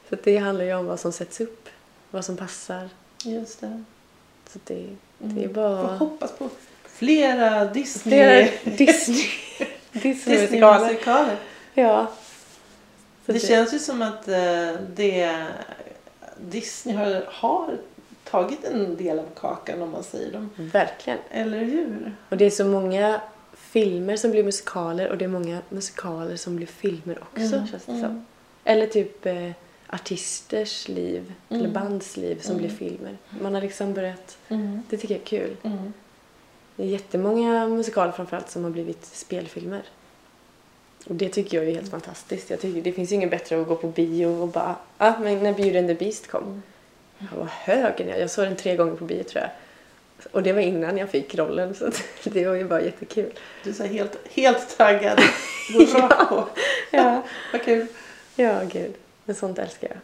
[0.09, 1.69] Så det handlar ju om vad som sätts upp.
[2.13, 2.89] Vad som passar.
[3.25, 3.83] Just det.
[4.53, 4.87] Så det,
[5.25, 5.35] Mm.
[5.35, 5.97] det är Får bara...
[5.97, 6.49] hoppas på
[6.85, 8.15] flera Disney...
[8.15, 9.25] Flera Disney...
[9.93, 10.89] Disney-musikaler.
[10.89, 11.37] Disney-musikaler.
[11.75, 12.13] Ja.
[13.27, 15.47] Så Det känns ju som att eh, det,
[16.41, 17.79] Disney har, har
[18.25, 20.51] tagit en del av kakan om man säger dem.
[20.57, 21.19] Verkligen.
[21.31, 22.13] Eller hur?
[22.29, 23.21] Och det är så många
[23.57, 27.85] filmer som blir musikaler och det är många musikaler som blir filmer också Mm, känns
[27.85, 28.03] det mm.
[28.05, 28.27] som.
[28.65, 29.51] Eller typ eh,
[29.93, 31.73] artisters liv eller Mm.
[31.73, 32.67] bands liv som Mm.
[32.67, 33.17] blir filmer.
[33.41, 34.83] Man har liksom börjat, Mm.
[34.91, 35.57] det tycker jag är kul.
[35.63, 35.93] Mm.
[36.77, 39.83] Det är jättemånga musikaler framförallt som har blivit spelfilmer.
[41.07, 42.51] Och det tycker jag är helt fantastiskt.
[42.51, 45.13] Jag tycker, det finns ju inget bättre än att gå på bio och bara, ah,
[45.21, 46.43] men när Beauty and the Beast kom.
[46.45, 46.63] Mm.
[47.31, 49.51] Jag var hög när jag, jag såg den tre gånger på bio tror jag.
[50.33, 51.91] Och det var innan jag fick rollen så
[52.31, 53.33] det var ju bara jättekul.
[53.65, 55.19] Du är så helt, helt taggad.
[56.29, 56.49] På.
[56.91, 57.87] Ja, Vad kul.
[58.37, 58.95] ja gud.
[59.25, 59.99] Men sånt älskar jag.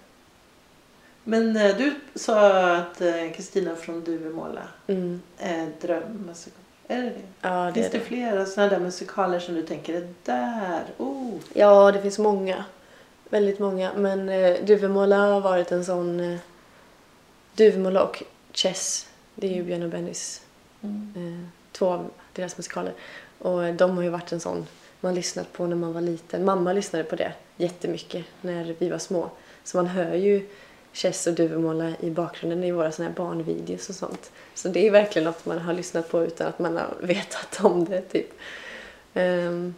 [1.24, 5.22] Men eh, du sa att eh, Kristina från Duvemåla Mm.
[5.38, 6.58] är drömmusikal.
[6.88, 7.20] Är det det?
[7.48, 8.04] Ja, det Finns är det det.
[8.04, 11.34] flera sådana där musikaler som du tänker, det där, oh.
[11.54, 12.64] Ja, det finns många.
[13.30, 13.92] Väldigt många.
[13.96, 16.20] Men eh, Duvemåla har varit en sån...
[16.20, 16.38] Eh,
[17.54, 20.42] Duvemåla och Chess, det är ju Björn och Bennys
[20.82, 21.12] Mm.
[21.16, 22.92] eh, två av deras musikaler.
[23.38, 24.66] Och eh, de har ju varit en sån
[25.00, 26.44] man lyssnat på när man var liten.
[26.44, 29.30] Mamma lyssnade på det jättemycket när vi var små.
[29.64, 30.46] Så man hör ju
[30.92, 34.32] Chess och Duvemåla i bakgrunden i våra såna här barnvideos och sånt.
[34.54, 37.84] Så det är verkligen något man har lyssnat på utan att man har vetat om
[37.84, 38.30] det typ.
[39.14, 39.74] Ehm,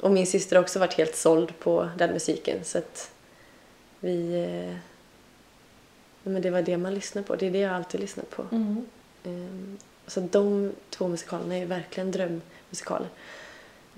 [0.00, 3.10] och min syster har också varit helt såld på den musiken så att
[4.00, 4.44] vi...
[4.44, 4.76] Eh,
[6.22, 7.36] men det var det man lyssnade på.
[7.36, 8.44] Det är det jag alltid lyssnat på.
[8.52, 8.86] Mm.
[9.24, 13.08] Ehm, Så de två musikalerna är verkligen drömmusikaler.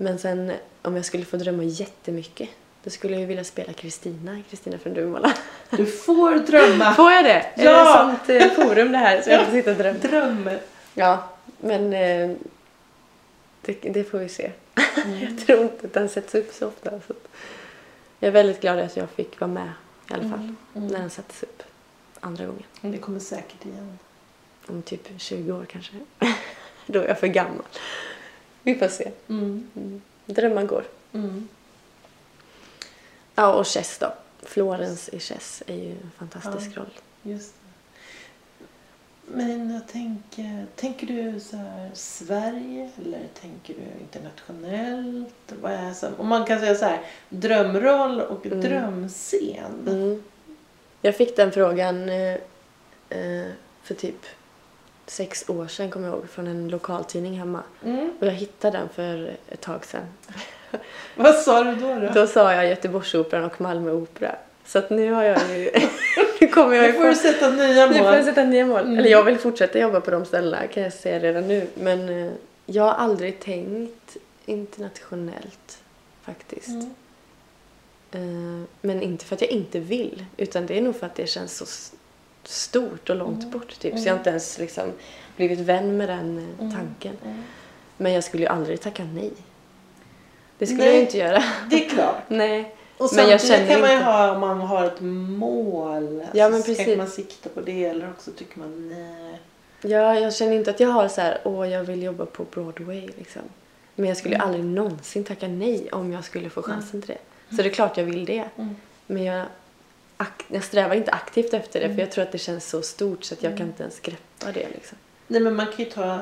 [0.03, 2.49] Men sen om jag skulle få drömma jättemycket
[2.83, 5.33] då skulle jag vilja spela Kristina, Kristina från Duvemåla.
[5.69, 6.93] Du får drömma.
[6.93, 7.31] Får jag det?
[7.55, 7.83] Är Ja!
[7.83, 9.99] det sånt eh, forum det här så jag får sitta och drömma?
[9.99, 10.49] Dröm.
[10.93, 12.31] Ja, men eh,
[13.61, 14.51] det, det får vi se.
[15.05, 15.19] Mm.
[15.21, 16.89] Jag tror inte att den sätts upp så ofta.
[16.89, 17.13] Så
[18.19, 19.71] jag är väldigt glad att jag fick vara med
[20.09, 20.55] i alla fall Mm.
[20.73, 20.91] när Mm.
[21.01, 21.63] den sattes upp
[22.19, 22.63] andra gången.
[22.81, 23.99] Det kommer säkert igen.
[24.67, 25.93] Om typ 20 år kanske.
[26.85, 27.63] Då är jag för gammal.
[28.63, 29.11] Vi får se.
[29.29, 29.67] Mm.
[29.75, 30.01] Mm.
[30.25, 30.83] Drömmar går.
[31.13, 31.47] Mm.
[33.35, 34.13] Ja, och Chess då.
[34.41, 36.81] Florens i Chess är ju en fantastisk Ja.
[36.81, 36.89] roll.
[37.23, 37.59] Just det.
[39.35, 45.53] Men jag tänker, tänker du så här Sverige eller tänker du internationellt?
[45.61, 48.61] Vad är så, om man kan säga så här, drömroll och Mm.
[48.61, 49.87] drömscen.
[49.87, 50.23] Mm.
[51.01, 52.33] Jag fick den frågan eh,
[53.09, 53.47] eh,
[53.83, 54.25] för typ
[55.05, 57.63] sex år sedan kommer jag ihåg från en lokaltidning hemma.
[57.85, 58.11] Mm.
[58.19, 60.03] Och jag hittade den för ett tag sedan.
[61.15, 61.99] Vad sa du då?
[61.99, 62.09] då?
[62.13, 64.35] Då sa jag Göteborgsoperan och Malmö Opera.
[64.65, 65.71] Så att nu har jag ju...
[66.41, 68.23] nu kommer jag Nu ju får du sätta nya Nu får jag mål.
[68.23, 68.81] sätta nya mål.
[68.81, 68.97] Mm.
[68.97, 71.67] Eller jag vill fortsätta jobba på de ställena kan jag säga redan nu.
[71.75, 72.31] Men eh,
[72.65, 75.77] jag har aldrig tänkt internationellt
[76.23, 76.67] faktiskt.
[76.67, 78.61] Mm.
[78.63, 80.25] Eh, Men inte för att jag inte vill.
[80.37, 81.65] Utan det är nog för att det känns så
[82.47, 83.49] stort och långt Mm.
[83.51, 83.67] bort.
[83.79, 83.79] Typ.
[83.81, 84.03] Så Mm.
[84.03, 84.91] jag har inte ens liksom
[85.35, 86.75] blivit vän med den eh, Mm.
[86.75, 87.17] tanken.
[87.25, 87.43] Mm.
[87.97, 89.31] Men jag skulle ju aldrig tacka nej.
[90.57, 90.93] Det skulle Nej.
[90.93, 91.43] jag inte göra.
[91.69, 92.23] Det är klart.
[92.27, 92.75] Nej.
[92.97, 96.19] Och Men jag känner kan man ju inte- ha om man har ett mål.
[96.21, 96.97] Alltså, Ja, men så kanske precis.
[96.97, 99.39] man siktar på det eller också tycker man nej.
[99.81, 103.01] Ja, jag känner inte att jag har så här, åh jag vill jobba på Broadway
[103.17, 103.41] liksom.
[103.95, 104.47] Men jag skulle Mm.
[104.47, 107.15] aldrig någonsin tacka nej om jag skulle få chansen till
[107.49, 107.55] det.
[107.55, 108.43] Så det är klart jag vill det.
[108.57, 108.75] Mm.
[109.07, 109.45] Men jag,
[110.47, 111.97] jag strävar inte aktivt efter det Mm.
[111.97, 113.57] för jag tror att det känns så stort så att jag Mm.
[113.57, 114.97] kan inte ens greppa det liksom.
[115.27, 116.19] Nej men man kan ju ta,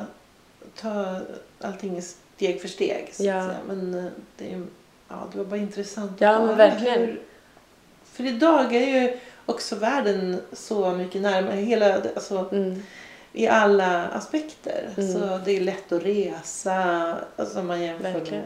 [0.82, 1.20] ta
[1.62, 3.10] allting steg för steg.
[3.14, 3.38] Så Ja.
[3.38, 3.60] att säga.
[3.68, 4.06] Men eh,
[4.38, 4.64] det, är,
[5.08, 7.00] ja, det var bara intressant att Ja, men verkligen.
[7.00, 7.22] hur-
[8.14, 11.56] För idag är ju också världen så mycket närmare.
[11.56, 12.84] Hela, alltså, Mm.
[13.34, 14.90] I alla aspekter.
[14.98, 15.14] Mm.
[15.14, 17.18] Så det är lätt att resa.
[17.36, 18.44] Alltså man jämför Verkligen.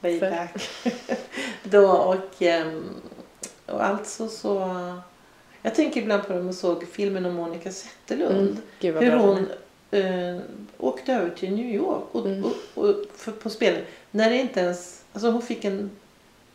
[0.00, 0.68] med way back.
[1.62, 2.94] Då och, ehm,
[3.66, 4.72] och alltså så...
[5.62, 8.56] Jag tänker ibland på när man såg filmen om Monica Zetterlund.
[8.80, 8.96] Mm.
[9.02, 9.46] Hur hon
[9.90, 10.42] eh,
[10.78, 12.44] åkte över till New York och, Mm.
[12.44, 13.82] och, och för, på spelen.
[14.10, 15.04] När det inte ens...
[15.12, 15.90] Alltså hon fick en...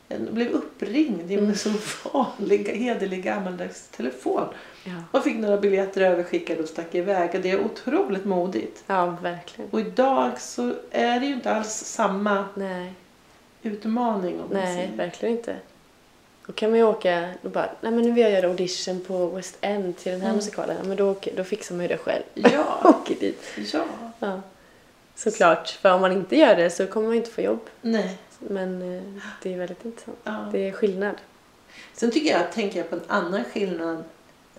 [0.10, 1.56] en blev uppringd i en Mm.
[1.56, 1.69] så
[2.13, 4.47] vanlig, hederlig gammaldags telefon.
[4.84, 4.91] Ja.
[5.12, 7.30] Och fick några biljetter överskickade och stack iväg.
[7.36, 8.84] Och det är otroligt modigt.
[8.88, 9.71] ja, verkligen.
[9.71, 12.93] Och idag så är det ju inte alls samma Nej,
[13.63, 15.56] utmaning om nej, verkligen inte.
[16.52, 19.28] Då kan man ju åka och bara, nej men nu vill jag göra audition på
[19.28, 20.36] West End till den här Mm.
[20.36, 20.78] musikalen.
[20.88, 22.24] Men då, då fixar man ju det själv.
[22.34, 23.44] Ja, Åker dit.
[23.74, 23.84] ja.
[24.20, 24.42] Ja.
[25.16, 27.60] Såklart, för om man inte gör det så kommer man inte få jobb.
[27.82, 28.18] Nej.
[28.40, 29.04] Men eh,
[29.44, 30.18] det är väldigt intressant.
[30.24, 30.50] Ja.
[30.52, 31.16] Det är skillnad.
[31.94, 34.04] Sen tycker jag, tänker jag på en annan skillnad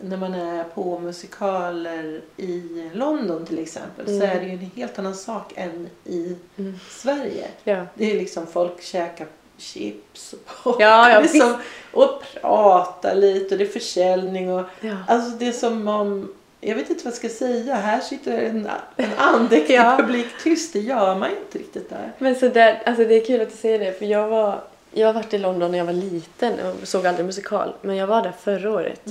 [0.01, 4.31] när man är på musikaler i London till exempel så Mm.
[4.31, 6.79] är det ju en helt annan sak än i Mm.
[6.91, 7.49] Sverige.
[7.65, 9.27] Ja, Det är liksom folk käkar
[9.63, 11.57] chips och, Ja, liksom,
[11.93, 14.97] och pratar lite och det är försäljning och ja.
[15.09, 17.75] alltså det är som om jag vet inte vad jag ska säga.
[17.75, 19.97] Här sitter en, en andäktig Ja.
[20.01, 20.73] publik tyst.
[20.73, 22.13] Det gör man inte riktigt där.
[22.19, 24.61] Men så där, alltså det är kul att du säger det för jag var
[24.95, 27.73] jag har varit i London när jag var liten och såg aldrig musikal.
[27.83, 29.03] Men jag var där förra året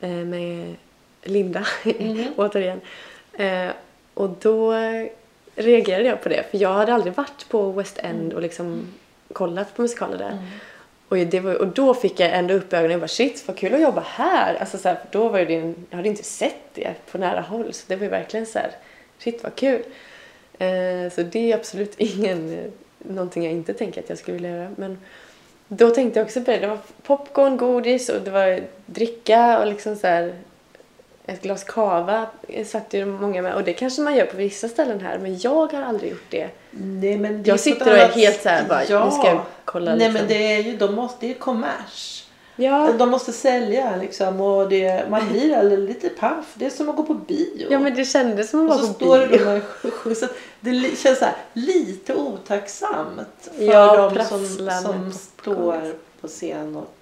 [0.00, 0.74] eh, med
[1.22, 2.26] Linda Mm.
[2.36, 2.80] återigen.
[3.32, 3.68] Eh,
[4.14, 4.74] och då
[5.54, 8.86] reagerade jag på det för jag hade aldrig varit på West End och liksom
[9.32, 10.30] kollat på musikaler där.
[10.30, 10.44] Mm.
[11.08, 13.74] Och, det var, och då fick jag ändå upp ögonen och bara shit vad kul
[13.74, 14.54] att jobba här.
[14.54, 17.40] Alltså så här, för då var det en, jag hade inte sett det på nära
[17.40, 18.70] håll så det var ju verkligen så här
[19.18, 19.82] shit vad kul.
[20.58, 24.50] Eh, så det är absolut ingen, eh, någonting jag inte tänker att jag skulle vilja
[24.50, 24.70] göra.
[24.76, 24.98] Men
[25.68, 26.58] då tänkte jag också på det.
[26.58, 30.34] Det var popcorn, godis och det var dricka och liksom så här
[31.26, 32.26] ett glas kava
[32.66, 35.72] satt ju många med och det kanske man gör på vissa ställen här men jag
[35.72, 36.48] har aldrig gjort det.
[36.70, 39.04] Nej, men det Jag sitter och är annat- helt så här bara, ja.
[39.04, 40.12] nu ska jag kolla Nej liksom.
[40.14, 42.26] men det är ju, de måste, det är kommers.
[42.56, 46.52] Ja, De måste sälja liksom och det, man blir alldeles lite paff.
[46.54, 47.66] Det är som att gå på bio.
[47.70, 49.38] ja men det kändes som och att så vara på står det bio.
[49.44, 50.20] då med skjuts.
[50.20, 50.26] Så
[50.60, 54.46] Det känns så här, lite otacksamt för Ja, de som,
[54.82, 56.94] som står på scen och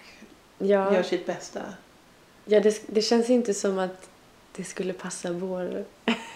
[0.59, 1.61] Ja, gör sitt bästa.
[2.44, 4.09] ja det, det känns inte som att
[4.57, 5.85] det skulle passa vår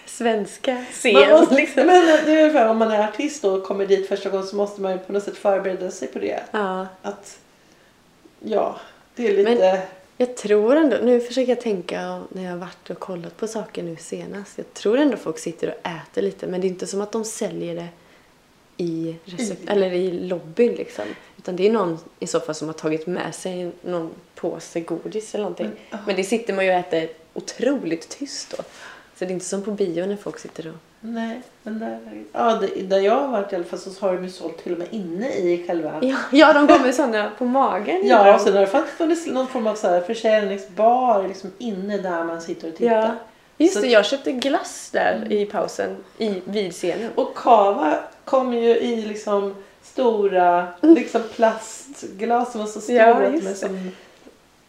[0.05, 1.29] svenska Man scen.
[1.31, 1.85] måste, liksom.
[1.87, 4.81] men det är ungefär, om man är artist och kommer dit första gången så måste
[4.81, 6.39] man ju på något sätt förbereda sig på det.
[6.51, 7.39] Ja, Att,
[8.39, 8.79] ja,
[9.15, 9.81] det är lite...
[10.17, 13.83] jag tror ändå, nu försöker jag tänka när jag har varit och kollat på saker
[13.83, 14.57] nu senast.
[14.57, 17.25] Jag tror ändå folk sitter och äter lite men det är inte som att de
[17.25, 17.87] säljer det
[18.77, 21.05] i, recept, I- eller i lobbyn liksom.
[21.37, 25.35] Utan det är någon i så fall som har tagit med sig någon påse godis
[25.35, 25.65] eller någonting.
[25.67, 25.97] Men, ja.
[26.07, 28.63] Men det sitter man ju och äter otroligt tyst då.
[29.17, 30.75] Så det är inte som på bio när folk sitter och...
[30.99, 31.99] Nej, men där,
[32.31, 34.77] ja, där jag har varit i alla fall så har de ju sålt till och
[34.79, 35.99] med inne i själva...
[36.01, 38.01] Ja, ja de går med sådana på magen.
[38.07, 42.23] Ja, och sen har det funnits någon form av så här försäljningsbar liksom inne där
[42.23, 42.95] man sitter och tittar.
[42.95, 43.11] ja.
[43.57, 47.11] Just Så- det, jag köpte glass där i pausen i, vid scenen.
[47.15, 53.47] Och kava kom ju i liksom stora liksom plastglas som var så stora Ja, just
[53.47, 53.55] det.
[53.55, 53.91] som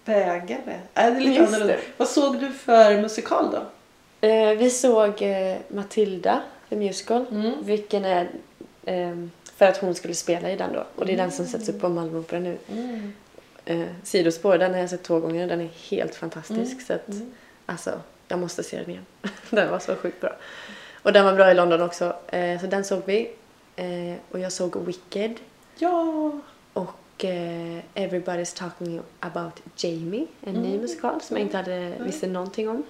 [0.06, 0.60] bägare.
[0.74, 1.74] Äh, det är lite Just annorlunda.
[1.74, 1.80] det.
[1.96, 3.62] Vad såg du för musikal då?
[4.28, 7.24] Eh, vi såg eh, Matilda, the musical.
[7.30, 7.52] Mm.
[7.62, 8.28] Vilken är...
[8.84, 10.84] ehm, för att hon skulle spela i den då.
[10.96, 12.58] Och det är den som sätts upp på Malmö Opera nu.
[12.72, 13.12] Mm.
[13.64, 15.46] Eh, sidospår, den har jag sett två gånger.
[15.48, 16.72] Den är helt fantastisk.
[16.72, 16.84] Mm.
[16.86, 17.32] Så att, Mm.
[17.66, 19.06] alltså, jag måste se den igen.
[19.50, 20.32] den var så sjukt bra.
[21.02, 22.16] Och den var bra i London också.
[22.28, 23.30] Eh, så den såg vi.
[23.76, 25.34] Eh, och jag såg Wicked.
[25.78, 26.32] Ja!
[27.16, 32.68] Och eh, Everybody's talking about Jamie, en ny musikal som jag inte hade visste någonting
[32.68, 32.82] om.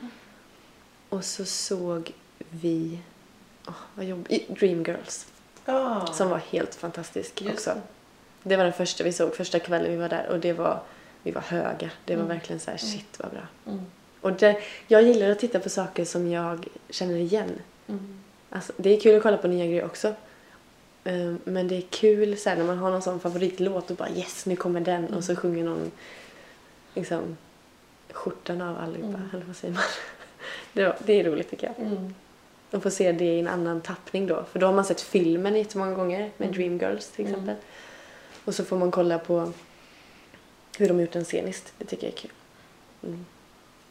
[1.09, 2.13] Och så såg
[2.51, 2.99] vi
[3.67, 5.27] oh, vad jobb, Dreamgirls
[5.65, 6.07] ja.
[6.13, 7.71] som var helt fantastisk Just också.
[7.71, 7.81] det.
[8.49, 10.81] Det var den första vi såg, första kvällen vi var där och det var,
[11.23, 11.91] vi var höga.
[12.05, 12.37] Det var Mm.
[12.37, 13.47] verkligen så här, shit vad bra.
[13.67, 13.81] Mm.
[14.21, 14.57] Och det,
[14.89, 17.51] jag gillar att titta på saker som jag känner igen.
[17.87, 18.19] Mm.
[18.51, 20.15] Alltså, det är kul att kolla på nya grejer också.
[21.07, 24.11] Ehm, Men det är kul så här, när man har någon sån favoritlåt och bara
[24.11, 25.91] yes, nu kommer den och så sjunger någon
[26.95, 27.37] liksom
[28.11, 29.29] skjortan av allihopa, Mm.
[29.33, 29.83] eller vad säger man?
[30.73, 31.87] Det, var, det är roligt tycker jag.
[31.87, 32.15] Mm.
[32.71, 34.45] Och få se det i en annan tappning då.
[34.53, 37.49] För då har man sett filmen jättemånga gånger med Dreamgirls till exempel.
[37.49, 37.61] Mm.
[38.45, 39.53] Och så får man kolla på
[40.79, 41.73] hur de har gjort den sceniskt.
[41.79, 42.31] Det tycker jag är kul.
[43.03, 43.27] Mm.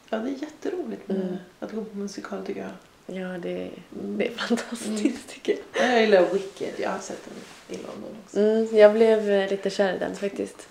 [0.09, 1.35] Ja, det är jätteroligt med Mm.
[1.59, 2.69] att gå på musikal tycker jag.
[3.07, 4.17] Ja, det, Mm.
[4.17, 5.85] det är fantastiskt tycker jag.
[5.87, 6.73] Ja, Jag gillar Wicked.
[6.77, 8.39] Jag har sett den i London också.
[8.39, 10.67] Mm, jag blev eh, lite kär i den faktiskt.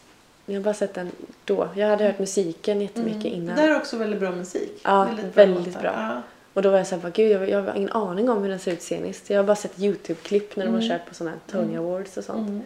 [0.46, 1.10] Jag har bara sett den
[1.44, 1.68] då.
[1.76, 3.56] Jag hade hört musiken jättemycket innan.
[3.56, 4.72] Där är också väldigt bra musik.
[4.82, 5.80] Ja, väldigt låtar.
[5.80, 5.92] bra.
[5.92, 6.22] Ja.
[6.54, 8.58] Och då var jag såhär, bara, gud jag, jag har ingen aning om hur den
[8.58, 9.30] ser ut sceniskt.
[9.30, 10.90] Jag har bara sett YouTube-klipp när de har Mm.
[10.98, 11.84] kört på sådana här Tony Mm.
[11.86, 12.48] Awards och sånt.
[12.48, 12.62] Mm.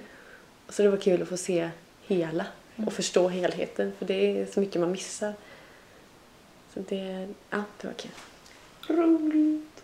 [0.69, 1.71] Så det var kul att få se
[2.07, 2.87] hela Mm.
[2.89, 3.93] och förstå helheten.
[3.99, 5.33] För det är så mycket man missar.
[6.75, 8.11] Så det, ja, det var kul.
[8.89, 9.83] Roligt.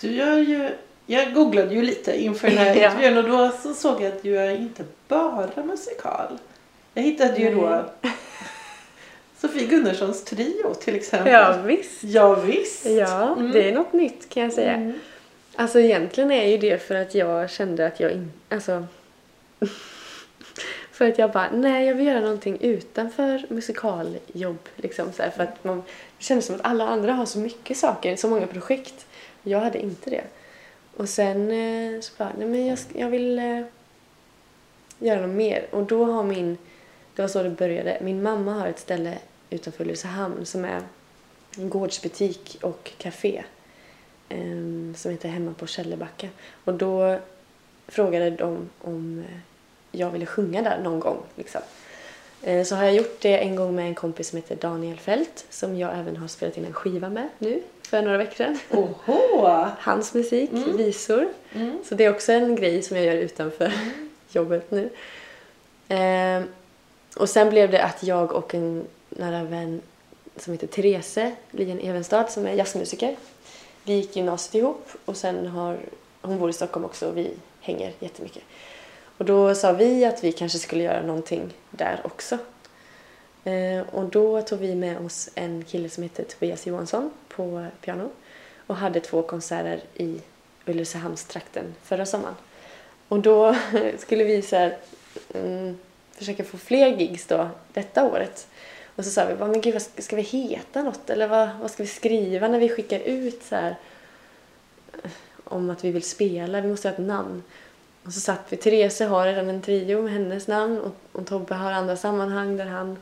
[0.00, 0.70] Du gör ju...
[1.06, 2.90] Jag googlade ju lite inför den här Ja.
[2.90, 6.38] intervjun och då så såg jag att du gör inte bara musikal.
[6.94, 7.84] Jag hittade ju då
[9.40, 11.32] Sofie Gunnarssons trio till exempel.
[11.32, 12.04] Ja, visst.
[12.04, 12.86] Ja, visst.
[12.86, 13.52] Ja, Mm.
[13.52, 14.72] det är något nytt kan jag säga.
[14.72, 14.92] Mm.
[15.56, 18.86] Alltså egentligen är ju det för att jag kände att jag inte, alltså
[20.92, 25.42] för att jag bara, nej jag vill göra någonting utanför musikaljobb liksom så här, för
[25.42, 25.82] att man
[26.24, 29.06] kändes som att alla andra har så mycket saker, så många projekt.
[29.42, 30.24] Jag hade inte det.
[30.96, 33.60] Och sen eh, så bara, nej men jag, jag vill eh,
[34.98, 36.58] göra något mer och då har min,
[37.14, 39.18] det var så det började, min mamma har ett ställe
[39.50, 40.82] utanför Ulricehamn som är
[41.56, 43.44] en gårdsbutik och café
[44.28, 46.28] ehm, som heter Hemma på Källebacka.
[46.64, 47.18] Och då
[47.86, 49.38] frågade de om eh,
[49.92, 51.18] jag ville sjunga där någon gång.
[51.36, 51.60] Liksom.
[52.44, 55.44] Eh, Så har jag gjort det en gång med en kompis som heter Daniel Fält
[55.50, 58.58] som jag även har spelat in en skiva med nu för några veckor sedan.
[58.70, 59.46] Oho!
[59.78, 60.76] Hans musik, Mm.
[60.76, 61.28] visor.
[61.52, 61.78] Mm.
[61.88, 63.72] Så det är också en grej som jag gör utanför
[64.32, 64.90] jobbet nu.
[65.88, 66.44] Ehm,
[67.16, 69.80] och sen blev det att jag och en nära vän
[70.36, 71.18] som heter Therese
[71.50, 73.16] Lien Evenstad som är jazzmusiker.
[73.84, 75.78] Vi gick gymnasiet ihop och sen har
[76.22, 77.30] hon bor i Stockholm också och vi
[77.60, 78.42] hänger jättemycket.
[79.24, 82.38] Och då sa vi att vi kanske skulle göra någonting där också.
[83.44, 88.10] Eh, och då tog vi med oss en kille som heter Tobias Johansson på piano
[88.66, 90.20] och hade två konserter i
[90.66, 92.34] Ulricehamnstrakten förra sommaren.
[93.08, 93.56] Och då
[93.98, 94.76] skulle vi så här,
[95.34, 95.78] mm,
[96.12, 98.46] försöka få fler gigs då detta året.
[98.96, 101.10] Och så sa vi, men gud vad ska, vi heta något?
[101.10, 103.76] Eller vad, vad ska vi skriva när vi skickar ut så här
[105.02, 105.10] eh,
[105.44, 106.60] om att vi vill spela?
[106.60, 107.42] Vi måste ha ett namn.
[108.06, 111.54] Och så satt vi, Therese har redan en trio med hennes namn och, och Tobbe
[111.54, 112.96] har andra sammanhang där han,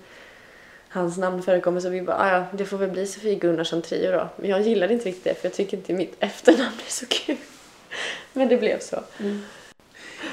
[0.89, 4.13] hans namn förekommer så vi bara, "Ah, ja det får väl bli Sofie Gunnarsson trio
[4.13, 4.29] då.
[4.37, 7.37] Men jag gillade inte riktigt det för jag tycker inte mitt efternamn är så kul.
[8.33, 9.01] Men det blev så.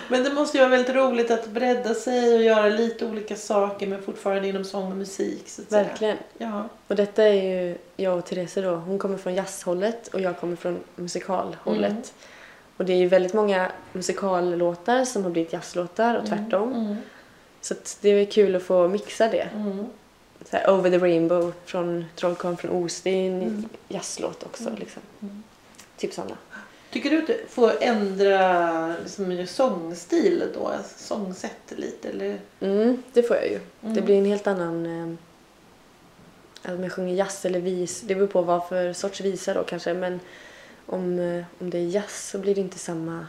[0.07, 3.87] Men det måste ju vara väldigt roligt att bredda sig och göra lite olika saker
[3.87, 5.43] men fortfarande inom sång och musik.
[5.49, 5.83] Så att säga.
[5.83, 6.17] Verkligen.
[6.37, 6.69] Ja.
[6.87, 8.75] Och detta är ju jag och Therese då.
[8.75, 11.91] Hon kommer från jazzhållet och jag kommer från musikalhållet.
[11.91, 12.03] Mm.
[12.79, 16.73] Och det är ju väldigt många musikallåtar som har blivit jazzlåtar och tvärtom.
[16.73, 16.95] Mm.
[17.61, 19.49] Så att det är kul att få mixa det.
[19.55, 19.85] Mm.
[20.49, 23.01] Så här, Over the Rainbow från Trollkarlen från Oz.
[23.01, 23.69] Det är en Mm.
[23.87, 24.69] jazzlåt också.
[24.79, 25.01] Liksom.
[25.21, 25.43] Mm.
[25.97, 26.37] Typ sådana.
[26.91, 30.71] Tycker du att du får ändra liksom, sångstil då?
[30.97, 32.09] Sångsätt lite?
[32.09, 32.39] Eller?
[32.59, 33.59] Mm, det får jag ju.
[33.81, 33.95] Mm.
[33.95, 34.85] Det blir en helt annan...
[34.85, 38.01] Eh, om jag sjunger jazz eller vis.
[38.01, 39.93] Det beror på vad för sorts visa då kanske.
[39.93, 40.19] Men
[40.89, 43.27] om, eh, om det är jazz så blir det inte samma...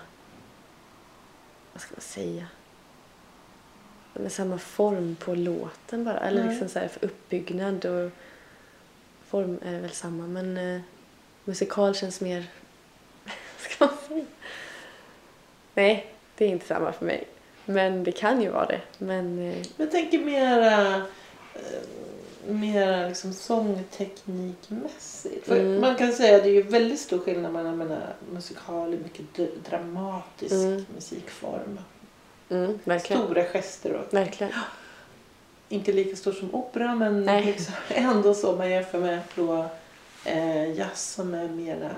[1.72, 2.46] Vad ska man säga?
[4.14, 6.18] Med samma form på låten bara.
[6.18, 6.50] Eller Nej.
[6.50, 8.10] liksom så här för uppbyggnad och
[9.26, 10.26] form är det väl samma.
[10.26, 10.80] Men eh,
[11.44, 12.44] musikal känns mer...
[13.24, 14.24] vad ska man säga?
[15.74, 17.24] Nej, det är inte samma för mig.
[17.64, 18.80] Men det kan ju vara det.
[18.98, 20.96] Men eh, jag tänker mera,
[21.54, 21.82] eh,
[22.46, 25.46] mera liksom sångteknikmässigt.
[25.46, 25.80] För Mm.
[25.80, 29.24] Man kan säga att det är väldigt stor skillnad mellan menar, musikal och mycket
[29.70, 30.86] dramatisk Mm.
[30.94, 31.80] musikform.
[32.48, 32.78] mm.
[33.00, 34.52] Stora gester och Verkligen.
[35.68, 39.66] inte lika stor som opera men liksom ändå så man jämför med då
[40.24, 41.90] eh, jazz som är mera,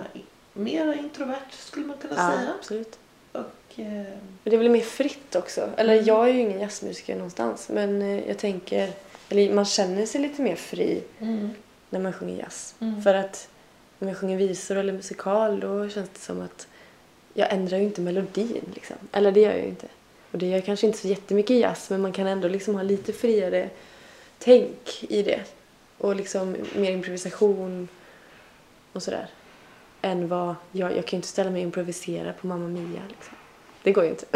[0.53, 2.53] mera introvert skulle man kunna Ja, säga.
[2.59, 2.99] absolut.
[3.33, 3.41] Och,
[3.77, 4.07] eh, Men
[4.45, 5.71] det är väl mer fritt också.
[5.77, 6.05] Eller Mm.
[6.05, 7.69] jag är ju ingen jazzmusiker någonstans.
[7.69, 8.91] Men eh, jag tänker,
[9.33, 11.51] eller man känner sig lite mer fri mm,
[11.91, 12.75] när man sjunger jazz.
[12.81, 13.03] mm.
[13.03, 13.49] För att
[13.99, 16.67] när man sjunger visor eller musikal då känns det som att
[17.35, 18.97] jag ändrar ju inte melodin liksom.
[19.13, 19.87] Eller det gör jag ju inte.
[20.31, 22.83] Och det gör jag kanske inte så jättemycket jazz men man kan ändå liksom ha
[22.83, 23.71] lite friare
[24.39, 25.41] tänk i det.
[25.99, 27.89] Och liksom mer improvisation
[28.93, 29.27] och sådär.
[30.03, 33.35] Än vad, jag, jag kan ju inte ställa mig och improvisera på Mamma Mia liksom.
[33.83, 34.27] Det går ju inte.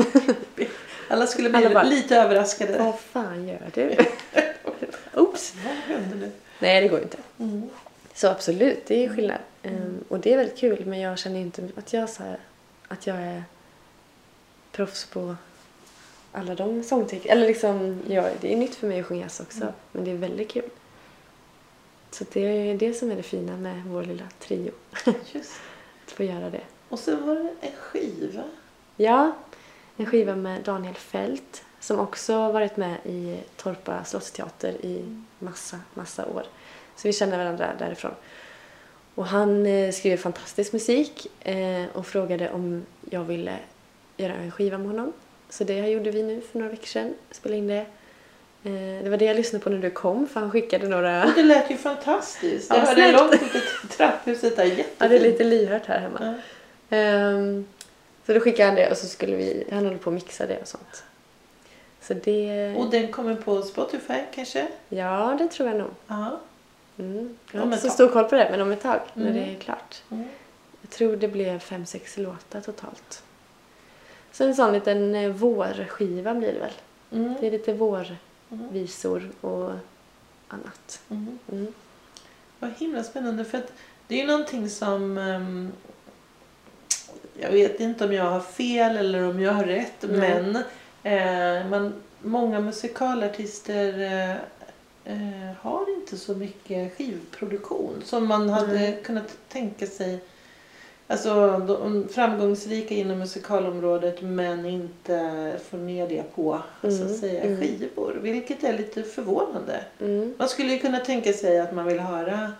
[1.08, 2.78] Alla skulle bli Alla bara- lite överraskade.
[2.78, 3.96] Vad fan gör du?
[5.36, 5.54] Oops!
[5.64, 6.32] Vad hände nu?
[6.58, 7.18] Nej, det går ju inte.
[7.38, 7.70] Mm.
[8.14, 9.38] Så absolut, det är skillnad.
[9.62, 12.38] Ehm, och det är väldigt kul men jag känner inte att jag, så här,
[12.88, 13.44] att jag är
[14.72, 15.36] proffs på
[16.32, 17.32] alla de sångtekniker.
[17.32, 19.62] Eller liksom, ja, det är nytt för mig att sjunga jazz också.
[19.62, 19.72] Mm.
[19.92, 20.70] Men det är väldigt kul.
[22.10, 24.72] Så det är det som är det fina med vår lilla trio.
[25.32, 25.52] Just.
[26.06, 26.60] Att få göra det.
[26.88, 28.44] Och så var det en skiva.
[28.96, 29.36] Ja,
[29.96, 36.26] en skiva med Daniel Fält som också varit med i Torpa slottsteater i massa, massa
[36.26, 36.42] år.
[36.96, 38.14] Så vi känner varandra därifrån.
[39.14, 43.56] Och han eh, skriver fantastisk musik eh, och frågade om jag ville
[44.16, 45.12] göra en skiva med honom.
[45.48, 47.14] Så det gjorde vi nu för några veckor sedan.
[47.30, 47.86] Spelade in det.
[48.64, 51.24] Eh, det var det jag lyssnade på när du kom för han skickade några...
[51.24, 52.70] Och det lät ju fantastiskt.
[52.74, 54.64] Ja, Jag hörde långt ut trapphuset där.
[54.64, 54.96] Jättefint.
[54.98, 56.34] Ja, det är lite lyhört här hemma.
[56.88, 56.96] Ja.
[56.96, 57.66] Ehm,
[58.26, 60.60] så då skickade han det och så skulle vi, han håller på att mixa det
[60.60, 61.04] och sånt.
[62.06, 64.68] Så det, Och den kommer på Spotify kanske?
[64.88, 65.90] ja det tror jag nog.
[66.06, 66.40] Ja.
[66.98, 67.36] Mm.
[67.52, 69.34] Jag har inte så stor koll på det men om ett tag när Mm.
[69.34, 70.02] det är klart.
[70.10, 70.24] Mm.
[70.80, 73.22] Jag tror det blev fem, sex låtar totalt.
[74.32, 76.72] Så en sån liten eh, vårskiva blir det väl.
[77.12, 77.34] Mm.
[77.40, 77.78] Det är lite Mm.
[77.78, 79.72] vårvisor och
[80.48, 81.00] annat.
[81.10, 81.38] Mm.
[81.52, 81.72] Mm.
[82.58, 83.72] Vad himla spännande för att
[84.08, 85.72] det är ju någonting som ehm,
[87.40, 90.62] jag vet inte om jag har fel eller om jag har rätt Nej.
[91.06, 94.30] Men eh, man, många musikalartister eh,
[95.12, 99.00] eh, har inte så mycket skivproduktion som man hade Nej.
[99.04, 100.18] kunnat tänka sig.
[101.08, 107.42] Alltså de, framgångsrika inom musikalområdet men inte får ner det på så Mm, att säga
[107.42, 107.60] mm.
[107.60, 108.18] skivor.
[108.22, 109.80] Vilket är lite förvånande.
[110.00, 110.34] Mm.
[110.38, 112.52] Man skulle ju kunna tänka sig att man vill höra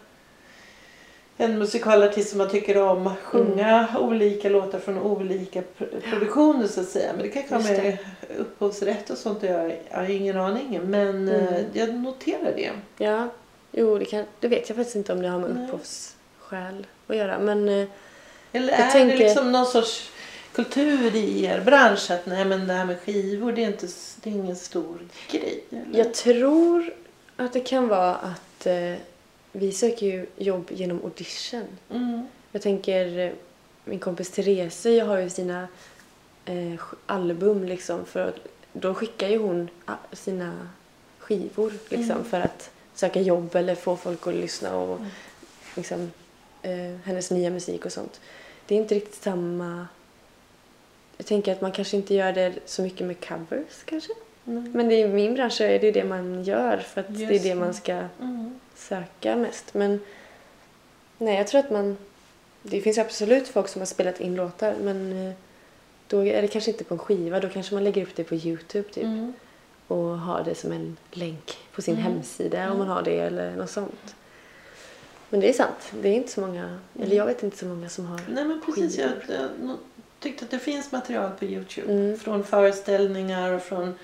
[1.37, 4.03] en musikalartist som man tycker om sjunga Mm.
[4.03, 7.13] olika låtar från olika pr- produktioner så att säga.
[7.13, 7.99] Men det kanske har med
[8.39, 9.73] upphovsrätt och sånt göra.
[9.91, 10.81] Jag har ingen aning.
[10.85, 11.31] Men Mm.
[11.55, 12.71] eh, jag noterar det.
[13.05, 13.29] Ja,
[13.73, 15.65] jo det, kan, det vet jag faktiskt inte om det har med Nej.
[15.65, 17.39] upphovsskäl att göra.
[17.39, 17.89] Men eh,
[18.53, 20.11] Eller Jag är tänker- det liksom någon sorts
[20.53, 23.87] kultur i er bransch att nej men det här med skivor det är, inte,
[24.23, 24.99] det är ingen stor
[25.31, 25.65] grej?
[25.71, 25.99] Eller?
[25.99, 26.91] Jag tror
[27.37, 28.95] att det kan vara att eh,
[29.59, 31.67] vi söker ju jobb genom audition.
[31.91, 32.27] Mm.
[32.53, 33.33] Jag tänker eh,
[33.85, 35.69] min kompis Therese jag har ju sina
[36.45, 38.39] eh, album liksom för att
[38.73, 39.69] då skickar ju hon
[40.13, 40.69] sina
[41.19, 42.25] skivor liksom Mm.
[42.25, 45.11] för att söka jobb eller få folk att lyssna och Mm.
[45.75, 46.13] liksom
[46.63, 48.21] eh, hennes nya musik och sånt.
[48.67, 49.87] Det är inte riktigt samma
[51.17, 54.13] jag tänker att man kanske inte gör det så mycket med covers kanske.
[54.47, 54.73] Mm.
[54.73, 57.31] Men är, i min bransch är det ju det man gör för att det är
[57.33, 57.55] Just det det.
[57.55, 58.61] man ska Mm.
[58.77, 59.75] Söka mest.
[59.75, 60.01] Men
[61.19, 61.97] nej, jag tror att man...
[62.63, 65.35] Det finns absolut folk som har spelat in låtar men eh,
[66.09, 67.41] då är det kanske inte på en skiva.
[67.41, 69.33] Då kanske man lägger upp det på Youtube typ Mm.
[69.87, 72.05] och har det som en länk på sin Mm.
[72.07, 72.79] hemsida om Mm.
[72.79, 74.15] man har det eller något sånt.
[75.31, 75.93] Men det är sant.
[76.03, 78.61] Det är inte så många, eller jag vet inte så många som har Nej men
[78.67, 78.99] precis.
[78.99, 79.77] Jag, jag
[80.21, 81.93] tyckte att det finns material på Youtube.
[81.93, 82.19] Mm.
[82.19, 83.95] Från föreställningar och från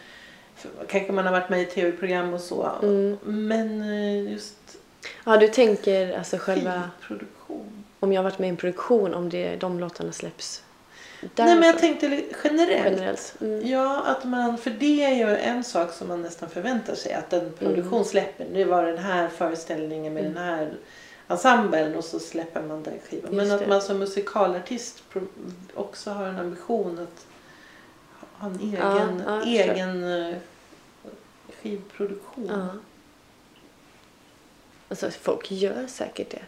[0.89, 2.71] kanske man har varit med i tv-program och så.
[2.83, 3.19] Mm.
[3.25, 4.57] Men eh, just
[5.25, 6.91] Ja, du tänker alltså själva...
[7.01, 7.85] skivproduktion.
[8.01, 10.63] Om jag har varit med i en produktion, om det, de låtarna släpps
[11.37, 12.07] Nej men jag tänkte
[12.45, 12.85] generellt.
[12.85, 13.35] Generellt.
[13.41, 13.69] Mm.
[13.69, 17.33] Ja, att man, för det är ju en sak som man nästan förväntar sig att
[17.33, 18.47] en produktion släpper.
[18.53, 20.35] Nu var den här föreställningen med Mm.
[20.35, 20.73] den här
[21.29, 23.31] ensemblen och så släpper man den skivan.
[23.37, 23.67] Men Just att det.
[23.67, 25.03] man som musikalartist
[25.75, 27.27] också har en ambition att
[28.41, 30.37] ha en egen, Ja, ja, egen eh,
[31.63, 32.47] skivproduktion.
[32.51, 32.69] Ja.
[34.93, 36.43] Alltså folk gör säkert det.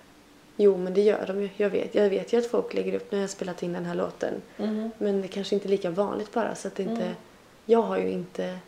[0.57, 1.49] Jo, men det gör de ju.
[1.57, 3.95] Jag vet, jag vet ju att folk lägger upp när jag spelat in den här
[3.95, 4.35] låten.
[4.59, 4.91] Mm.
[4.99, 6.55] Men det kanske inte är lika vanligt bara.
[6.55, 7.15] Så att det inte, Mm.
[7.67, 8.59] Jag har ju inte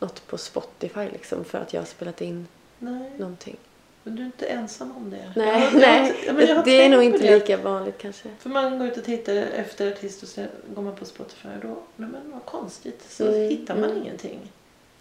[0.00, 2.46] något på Spotify liksom för att jag har spelat in
[2.78, 3.56] Nej, någonting.
[4.02, 5.32] men du är inte ensam om det.
[5.36, 6.14] Nej, Jag jag nej.
[6.26, 7.34] ja, men jag har det är nog inte det.
[7.34, 8.28] lika vanligt kanske.
[8.38, 11.62] För man går ut och tittar efter artist och så går man på Spotify och
[11.68, 14.02] då, men vad konstigt, så Mm, hittar man mm.
[14.02, 14.38] ingenting.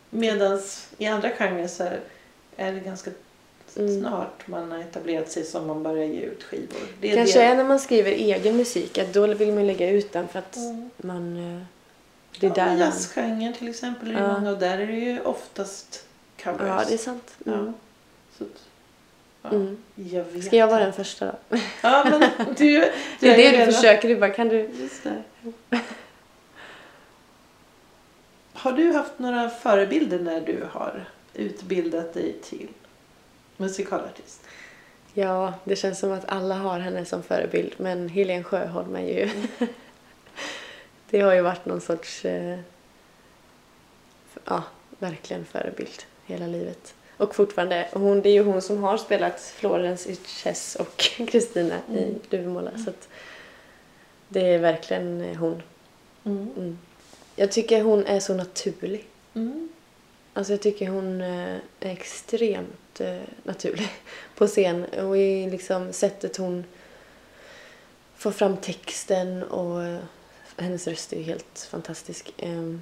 [0.10, 0.62] Medan
[0.98, 1.84] i andra genrer så
[2.56, 3.12] är det ganska
[3.78, 4.02] mm.
[4.02, 6.82] snart man har etablerat sig som man börjar ge ut skivor.
[7.02, 7.46] Det är Kanske det.
[7.46, 10.56] är när man skriver egen musik att då vill man lägga ut den för att
[10.56, 10.90] mm.
[10.98, 11.38] man...
[11.38, 11.62] Eh,
[12.40, 14.34] det är ja, där jazzgenren till exempel är ja.
[14.34, 16.06] många och där är det ju oftast
[16.44, 16.62] covers.
[16.68, 17.36] Ja, det är sant.
[17.46, 17.66] Mm.
[17.66, 17.74] Ja.
[18.38, 18.46] Så,
[19.42, 19.78] ja, mm.
[19.96, 21.58] jag Ska jag vara den första då?
[21.82, 22.56] Ja, men du...
[22.80, 24.10] du det är det du försöker.
[24.10, 24.70] Du bara, kan du...
[24.80, 25.24] Just det.
[28.54, 32.68] Har du haft några förebilder när du har utbildat dig till
[33.58, 34.42] musikalartist?
[35.14, 37.74] Ja, det känns som att alla har henne som förebild.
[37.78, 39.30] Men Helene Sjöholm är ju...
[41.10, 42.26] det har ju varit någon sorts...
[42.26, 42.60] Eh,
[44.46, 44.64] ja,
[45.00, 46.96] verkligen förebild hela livet.
[47.18, 50.98] Och fortfarande, hon, det är ju hon som har spelat Florence i Chess och
[51.28, 52.00] Kristina mm.
[52.00, 52.72] i Duvemåla.
[52.78, 53.08] Så att
[54.28, 55.62] det är verkligen hon.
[56.24, 56.50] Mm.
[56.58, 56.78] Mm.
[57.36, 59.08] Jag tycker hon är så naturlig.
[59.34, 59.70] Mm.
[60.34, 63.90] Alltså jag tycker hon eh, är extremt eh, naturlig
[64.36, 66.66] på scen och i liksom sättet hon
[68.16, 70.00] får fram texten och eh,
[70.58, 72.34] hennes röst är ju helt fantastisk.
[72.38, 72.82] Ehm,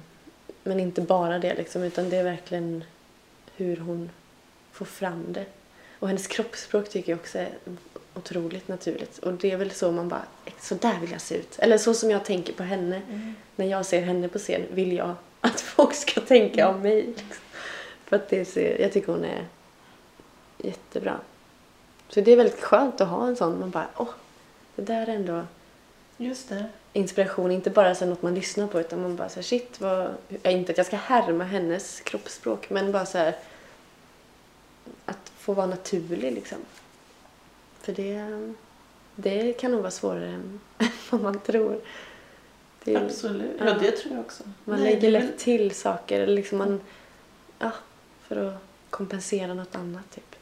[0.62, 2.84] men inte bara det liksom utan det är verkligen
[3.56, 4.10] hur hon
[4.72, 5.44] får fram det.
[5.98, 7.48] Och hennes kroppsspråk tycker jag också är
[8.14, 9.18] otroligt naturligt.
[9.18, 10.24] Och det är väl så man bara,
[10.60, 11.58] så där vill jag se ut.
[11.58, 13.02] Eller så som jag tänker på henne.
[13.08, 13.34] Mm.
[13.56, 17.02] När jag ser henne på scen vill jag att folk ska tänka om mig.
[17.02, 17.46] Liksom.
[18.04, 19.46] För att det ser, jag tycker hon är
[20.58, 21.20] jättebra.
[22.08, 23.60] Så det är väldigt skönt att ha en sån.
[23.60, 24.08] Man bara, åh,
[24.76, 25.42] det där är ändå
[26.16, 26.64] Just det.
[26.92, 27.50] inspiration.
[27.50, 30.14] Inte bara så något man lyssnar på utan man bara så här, shit, vad,
[30.44, 33.36] inte att jag ska härma hennes kroppsspråk men bara så här
[35.04, 36.58] att få vara naturlig liksom.
[37.80, 38.52] För det,
[39.16, 40.60] det kan nog vara svårare än
[41.10, 41.80] vad man tror.
[42.84, 44.42] Det, Absolut, ja, ja, det tror jag också.
[44.64, 46.80] Man Nej, lägger lätt till saker liksom man,
[47.58, 47.70] ja,
[48.22, 48.54] för att
[48.90, 50.10] kompensera något annat.
[50.14, 50.36] Typ.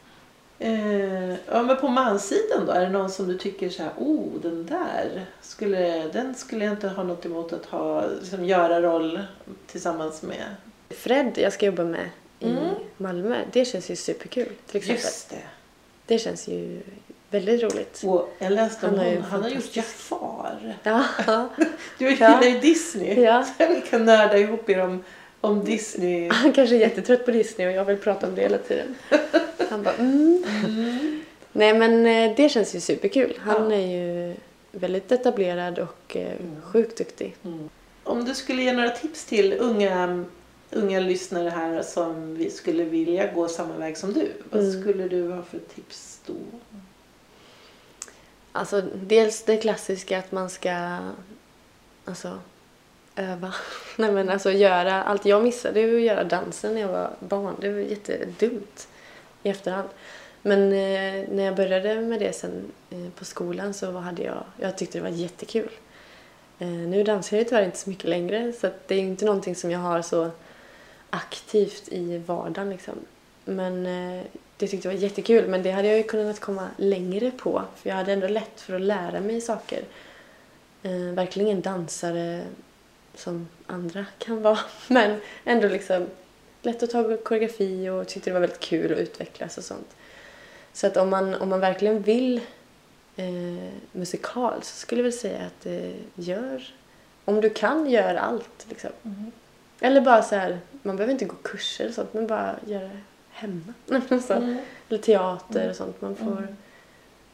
[0.59, 2.71] Eh, ja, men på manssidan då?
[2.71, 6.73] Är det någon som du tycker så här, oh den där skulle, den skulle jag
[6.73, 9.19] inte ha något emot att ha, liksom, göra roll
[9.67, 10.55] tillsammans med?
[10.89, 12.75] Fred jag ska jobba med i mm.
[12.97, 15.03] Malmö, det känns ju superkul till exempel.
[15.03, 15.43] Just det.
[16.05, 16.81] Det känns ju
[17.31, 18.03] Väldigt roligt.
[18.05, 20.75] Och jag läste om han, har, han har gjort Jafar.
[20.83, 21.05] Ja.
[21.97, 23.21] du gillar ju Disney.
[23.21, 23.43] Ja.
[23.43, 25.03] Så vi kan nörda ihop er om,
[25.41, 26.29] om Disney.
[26.31, 28.95] Han kanske är jättetrött på Disney och jag vill prata om det hela tiden.
[29.69, 30.43] Han bara mm.
[30.65, 31.21] mm.
[31.51, 33.39] Nej men eh, det känns ju superkul.
[33.39, 33.77] Han ja.
[33.77, 34.35] är ju
[34.71, 36.61] väldigt etablerad och eh, mm.
[36.61, 37.35] sjukt duktig.
[37.43, 37.69] Mm.
[38.03, 40.25] Om du skulle ge några tips till unga,
[40.71, 44.31] unga lyssnare här som vi skulle vilja gå samma väg som du.
[44.49, 44.81] Vad mm.
[44.81, 46.33] skulle du ha för tips då?
[48.51, 50.97] Alltså dels det klassiska att man ska
[52.05, 52.39] alltså,
[53.15, 53.53] öva.
[53.95, 55.25] Nej men alltså göra allt.
[55.25, 57.55] Jag missade ju att göra dansen när jag var barn.
[57.59, 58.87] Det var jättedumt
[59.43, 59.89] i efterhand.
[60.41, 64.77] Men eh, när jag började med det sen eh, på skolan så hade jag, jag
[64.77, 65.71] tyckte det var jättekul.
[66.59, 69.71] Eh, nu dansar jag tyvärr inte så mycket längre så det är inte någonting som
[69.71, 70.31] jag har så
[71.09, 72.95] aktivt i vardagen liksom.
[73.45, 74.23] Men eh,
[74.61, 77.89] det tyckte jag var jättekul men det hade jag ju kunnat komma längre på för
[77.89, 79.83] jag hade ändå lätt för att lära mig saker.
[80.83, 82.41] Eh, verkligen ingen dansare
[83.15, 86.07] som andra kan vara men ändå liksom
[86.61, 89.95] lätt att ta koreografi och tyckte det var väldigt kul att utvecklas och sånt.
[90.73, 92.41] Så att om man, om man verkligen vill
[93.15, 96.73] eh, musikal så skulle jag väl säga att eh, gör,
[97.25, 98.89] om du kan, gör allt liksom.
[99.03, 99.31] Mm.
[99.79, 102.89] Eller bara så här, man behöver inte gå kurser och sånt men bara göra
[103.41, 103.73] hemma.
[104.27, 104.33] så.
[104.33, 104.57] Mm.
[104.89, 105.75] Eller teater och mm.
[105.75, 106.01] sånt.
[106.01, 106.57] Man får mm.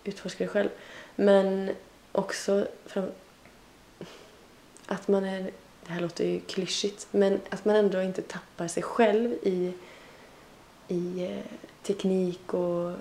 [0.03, 0.69] utforska det själv.
[1.15, 1.71] Men
[2.11, 3.05] också fram,
[4.85, 5.51] att man är,
[5.85, 9.73] det här låter ju klyschigt, men att man ändå inte tappar sig själv i,
[10.87, 11.45] i eh,
[11.83, 12.93] teknik och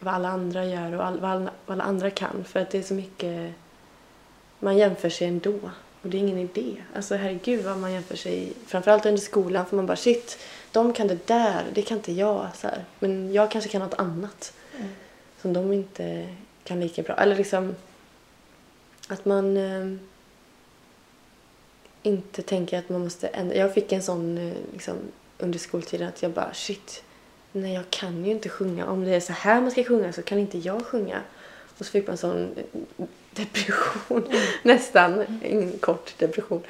[0.00, 2.44] vad alla andra gör och all, vad, alla, vad alla andra kan.
[2.44, 3.52] För att det är så mycket,
[4.58, 5.58] man jämför sig ändå.
[6.02, 6.76] Och det är ingen idé.
[6.94, 10.38] Alltså herregud vad man jämför sig, framförallt under skolan, för man bara shit,
[10.72, 12.48] de kan det där, det kan inte jag.
[12.54, 12.84] Så här.
[12.98, 14.88] Men jag kanske kan något annat mm.
[15.40, 16.28] som de inte
[16.64, 17.14] kan lika bra.
[17.14, 17.74] Eller liksom
[19.08, 19.98] att man eh,
[22.02, 23.56] inte tänker att man måste ändra.
[23.56, 24.96] Jag fick en sån eh, liksom,
[25.38, 27.02] under skoltiden att jag bara shit,
[27.52, 28.86] nej jag kan ju inte sjunga.
[28.86, 31.20] Om det är så här man ska sjunga så kan inte jag sjunga.
[31.78, 32.54] Och så fick man en sån
[33.34, 34.42] depression mm.
[34.62, 35.40] nästan.
[35.42, 36.62] En kort depression.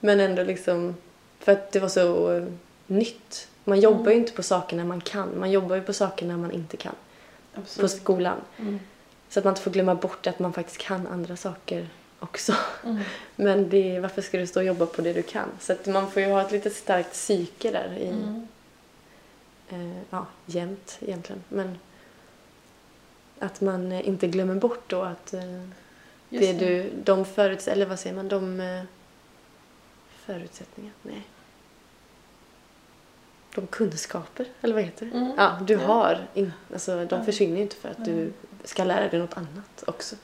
[0.00, 0.96] Men ändå liksom
[1.38, 2.46] för att det var så
[2.86, 3.48] nytt.
[3.64, 4.12] Man jobbar mm.
[4.12, 5.38] ju inte på saker när man kan.
[5.38, 6.94] Man jobbar ju på saker när man inte kan.
[7.54, 7.90] Absolut.
[7.90, 8.40] På skolan.
[8.58, 8.80] Mm.
[9.28, 11.88] Så att man inte får glömma bort att man faktiskt kan andra saker
[12.18, 12.54] också.
[12.84, 13.02] Mm.
[13.36, 15.48] Men det, varför ska du stå och jobba på det du kan?
[15.60, 18.08] Så att man får ju ha ett lite starkt psyke där i,
[19.68, 21.42] eh, ja, jämt egentligen.
[21.48, 21.78] Men
[23.38, 25.62] Att man eh, inte glömmer bort då att eh,
[26.28, 27.68] Just det du, de föruts...
[27.68, 28.28] Eller vad säger man?
[28.28, 28.82] De eh,
[30.26, 30.92] förutsättningar?
[31.02, 31.22] Nej.
[33.54, 35.16] De kunskaper, eller vad heter det?
[35.18, 35.32] Mm.
[35.36, 35.80] Ja, du Ja.
[35.80, 36.26] har.
[36.34, 38.32] In, alltså, de försvinner ju inte för att du
[38.64, 40.16] ska lära dig något annat också.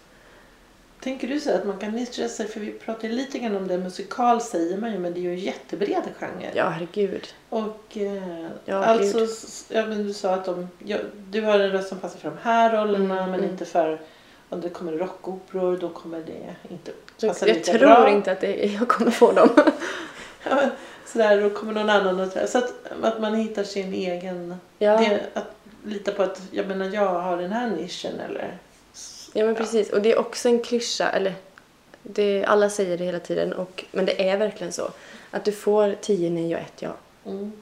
[1.00, 3.78] Tänker du så att man kan nischa sig, för vi pratade lite grann om det,
[3.78, 6.50] musikal säger man ju, men det är ju en jättebred genre.
[6.55, 7.28] Ja, herregud.
[7.48, 9.26] Och eh, Ja, alltså,
[9.74, 10.98] ja, men du sa att de, ja,
[11.30, 13.50] du har en röst som passar för de här rollerna Mm, men mm.
[13.50, 14.00] inte för
[14.53, 18.11] om det kommer rockoperor då kommer det inte passa jag lika tror bra.
[18.11, 19.48] inte att det, jag kommer få dem.
[20.50, 20.70] Ja,
[21.07, 22.32] Sådär, då kommer någon annan och.
[22.48, 22.72] Så att,
[23.03, 24.57] att man hittar sin egen...
[24.78, 24.96] Ja.
[24.98, 25.50] Det, att
[25.84, 28.59] lita på att jag menar jag har den här nischen eller...
[29.32, 29.90] Ja men precis.
[29.90, 31.34] Och det är också en klyscha, eller
[32.03, 34.90] det, alla säger det hela tiden, och, men det är verkligen så.
[35.30, 36.94] Att du får tio nej och ett ja.
[37.26, 37.53] Mm,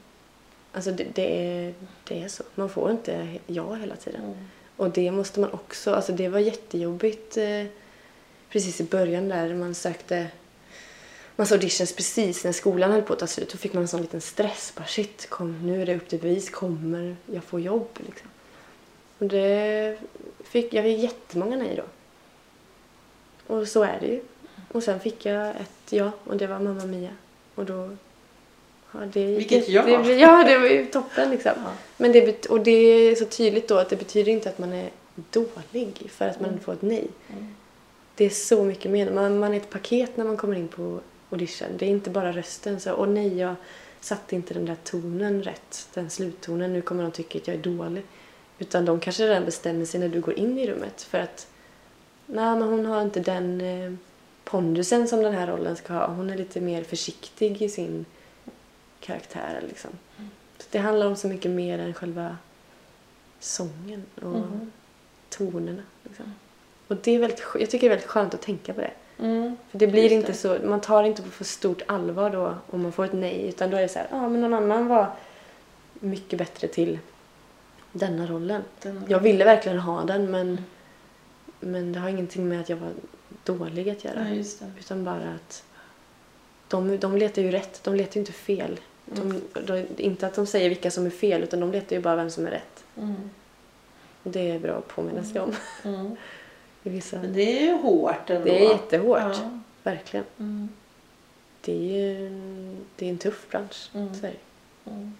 [0.73, 1.73] Alltså det, det, är,
[2.03, 2.43] det är så.
[2.55, 4.21] Man får inte ja hela tiden.
[4.21, 4.37] mm,
[4.81, 7.65] och det måste man också, alltså det var jättejobbigt eh,
[8.49, 10.27] precis i början där man sökte
[11.35, 13.51] massa auditions precis när skolan höll på att ta slut.
[13.51, 14.73] Då fick man en sån liten stress.
[14.77, 16.49] Bara shit, kom, nu är det upp till bevis.
[16.49, 17.87] Kommer jag få jobb?
[18.05, 18.29] Liksom.
[19.17, 19.97] Och det
[20.43, 21.83] fick, jag fick jättemånga nej då.
[23.55, 24.21] Och så är det ju.
[24.71, 27.15] Och sen fick jag ett ja och det var Mamma Mia.
[27.55, 27.89] Och då...
[28.93, 29.83] Ja, det, Vilket det, ja!
[29.85, 31.51] Det, ja, det var ju toppen liksom.
[31.55, 31.71] Ja.
[31.97, 34.89] Men det, och det är så tydligt då att det betyder inte att man är
[35.31, 36.61] dålig för att man Mm.
[36.63, 37.07] får ett nej.
[37.29, 37.55] Mm.
[38.15, 39.11] Det är så mycket mer.
[39.11, 41.67] Man, man är ett paket när man kommer in på audition.
[41.77, 42.79] Det är inte bara rösten.
[42.79, 43.55] Så, åh nej, jag
[43.99, 45.87] satte inte den där tonen rätt.
[45.93, 46.73] Den sluttonen.
[46.73, 48.03] Nu kommer de tycka att jag är dålig.
[48.59, 51.01] Utan de kanske redan bestämmer sig när du går in i rummet.
[51.01, 51.47] För att,
[52.25, 53.93] nej men hon har inte den eh,
[54.43, 56.07] pondusen som den här rollen ska ha.
[56.07, 58.05] Hon är lite mer försiktig i sin
[59.01, 59.91] karaktär liksom.
[60.57, 62.37] Så det handlar om så mycket mer än själva
[63.39, 64.71] sången och Mhm.
[65.29, 65.81] tonerna.
[66.03, 66.33] Liksom.
[66.87, 68.91] Och det är väldigt, jag tycker det är väldigt skönt att tänka på det.
[69.19, 69.57] Mm.
[69.71, 70.33] För det blir inte det.
[70.33, 73.47] så, man tar inte på för stort allvar då om man får ett nej.
[73.49, 75.11] Utan då är det så här, ja men någon annan var
[75.93, 76.99] mycket bättre till
[77.91, 78.63] denna rollen.
[78.81, 80.65] Den, Jag ville verkligen ha den men,
[81.59, 82.91] men det har ingenting med att jag var
[83.43, 84.29] dålig att göra.
[84.29, 84.71] Ja, just det.
[84.79, 85.63] Utan bara att
[86.67, 88.79] de, de letar ju rätt, de letar ju inte fel.
[89.05, 89.41] De, Mm.
[89.65, 92.29] de, inte att de säger vilka som är fel utan de letar ju bara vem
[92.29, 92.83] som är rätt.
[92.97, 93.15] Mm.
[94.23, 95.55] Det är bra att påminna sig om.
[95.83, 96.15] Mm.
[96.83, 97.17] I vissa.
[97.21, 98.45] Men det är ju hårt ändå.
[98.45, 99.59] Det är jättehårt, Ja.
[99.83, 100.25] verkligen.
[100.39, 100.69] Mm.
[101.61, 103.89] Det är ju en, det är en tuff bransch.
[103.93, 104.13] Mm.
[104.15, 104.27] Så.
[104.89, 105.13] Mm.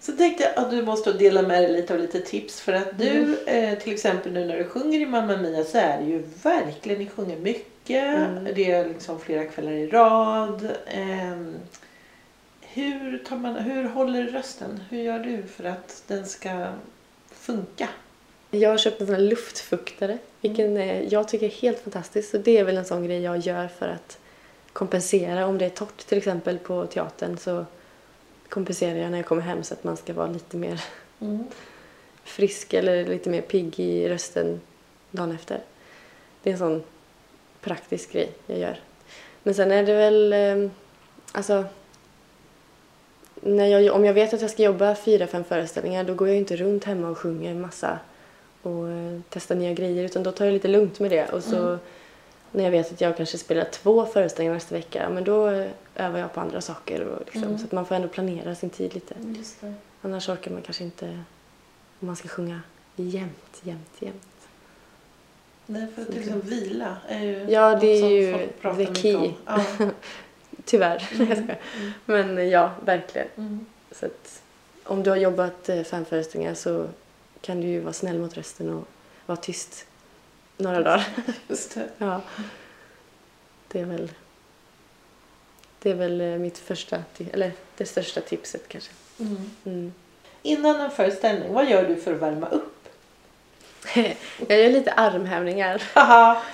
[0.00, 2.98] Så tänkte jag att du måste dela med dig lite av lite tips för att
[2.98, 3.36] du Mm.
[3.72, 6.98] eh, till exempel nu när du sjunger i Mamma Mia så är det ju verkligen,
[6.98, 8.44] ni sjunger mycket, Mm.
[8.54, 10.68] det är liksom flera kvällar i rad.
[10.86, 11.54] Ehm,
[12.74, 14.82] hur, tar man, hur håller du rösten?
[14.90, 16.66] Hur gör du för att den ska
[17.30, 17.88] funka?
[18.50, 22.30] Jag har köpt en sån här luftfuktare, vilken eh, jag tycker är helt fantastisk.
[22.30, 24.18] Så det är väl en sån grej jag gör för att
[24.72, 25.46] kompensera.
[25.46, 27.66] Om det är torrt till exempel på teatern så
[28.48, 30.84] kompenserar jag när jag kommer hem så att man ska vara lite mer
[31.20, 31.44] Mm.
[32.24, 34.60] frisk eller lite mer pigg i rösten
[35.10, 35.60] dagen efter.
[36.42, 36.82] Det är en sån
[37.60, 38.80] praktisk grej jag gör.
[39.42, 40.70] Men sen är det väl, eh,
[41.32, 41.64] alltså,
[43.44, 46.36] när jag, om jag vet att jag ska jobba fyra, fem föreställningar då går jag
[46.36, 47.98] inte runt hemma och sjunger massa
[48.62, 51.56] och eh, testar nya grejer utan då tar jag lite lugnt med det och så
[51.58, 51.78] Mm.
[52.50, 55.66] när jag vet att jag kanske spelar två föreställningar nästa vecka men då eh,
[55.96, 57.58] övar jag på andra saker och liksom, Mm.
[57.58, 59.14] så att man får ändå planera sin tid lite.
[59.60, 59.74] Det.
[60.02, 61.06] Annars orkar man kanske inte
[62.00, 62.60] om man ska sjunga
[62.96, 64.22] jämt, jämt, jämt.
[65.66, 68.48] Nej, för att liksom vila är ju Ja, det är ju
[68.86, 69.30] the key.
[69.46, 69.60] Ja.
[70.64, 71.08] Tyvärr.
[71.12, 71.50] Mm.
[72.06, 73.28] Men eh, ja, verkligen.
[73.36, 73.66] Mm.
[73.90, 74.42] Så att,
[74.84, 76.88] om du har jobbat eh, fem föreställningar så
[77.40, 78.88] kan du ju vara snäll mot rösten och
[79.26, 79.86] vara tyst
[80.56, 81.08] några dagar.
[81.48, 81.88] Just det.
[81.98, 82.20] Ja.
[83.68, 84.12] Det är väl,
[85.78, 87.02] det är väl eh, mitt första,
[87.32, 88.92] eller det största tipset kanske.
[89.20, 89.50] Mm.
[89.64, 89.92] Mm.
[90.42, 92.81] Innan en föreställning, vad gör du för att värma upp?
[94.48, 95.82] Jag gör lite armhävningar.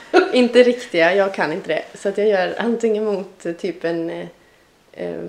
[0.33, 1.83] Inte riktiga, jag kan inte det.
[1.99, 4.27] Så att jag gör antingen mot eh, typ en eh,
[4.93, 5.21] eh,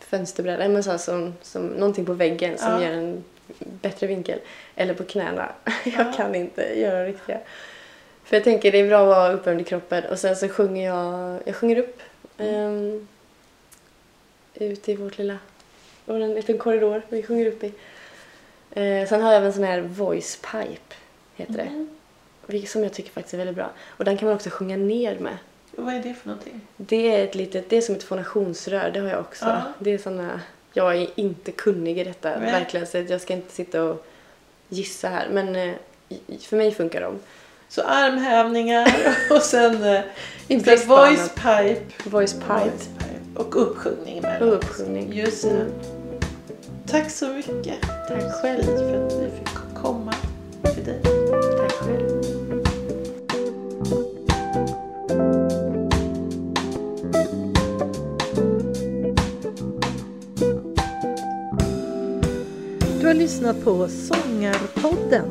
[0.00, 2.80] fönsterbräda, men så som, som någonting på väggen som Ja.
[2.82, 3.24] ger en
[3.58, 4.38] bättre vinkel.
[4.76, 5.52] Eller på knäna.
[5.84, 6.12] jag Ja.
[6.16, 7.38] kan inte göra riktiga.
[8.24, 10.86] För jag tänker det är bra att vara uppvärmd i kroppen och sen så sjunger
[10.86, 12.00] jag, jag sjunger upp
[12.38, 13.08] um,
[14.54, 15.38] ute i vårt lilla,
[16.04, 17.72] vår en liten korridor vi sjunger upp i.
[18.70, 20.94] Eh, sen har jag även en sån här voice pipe,
[21.34, 21.62] heter det.
[21.62, 21.88] Mm.
[22.46, 23.70] Vilket som jag tycker faktiskt är väldigt bra.
[23.86, 25.38] Och den kan man också sjunga ner med.
[25.76, 26.60] Vad är det för någonting?
[26.76, 29.44] Det är, ett litet, det är som ett fonationsrör, det har jag också.
[29.44, 29.62] Ja.
[29.78, 30.40] Det är såna,
[30.72, 32.52] jag är inte kunnig i detta, Nej.
[32.52, 32.86] verkligen.
[32.86, 34.06] Så jag ska inte sitta och
[34.68, 35.28] gissa här.
[35.30, 35.74] Men eh,
[36.40, 37.18] för mig funkar de.
[37.68, 38.94] Så armhävningar
[39.30, 40.00] och sen eh,
[40.48, 41.80] sen voice pipe.
[42.04, 42.44] Voice pipe.
[42.44, 43.40] Voice pipe.
[43.40, 44.48] Och uppsjungning emellan.
[44.48, 45.12] Och uppsjungning.
[45.12, 45.50] Just det.
[45.50, 45.72] Mm.
[46.86, 47.80] Tack så mycket.
[48.08, 48.62] Tack själv.
[48.62, 49.73] För att vi fick komma
[63.00, 65.24] du har lyssnat på Sångarpodden.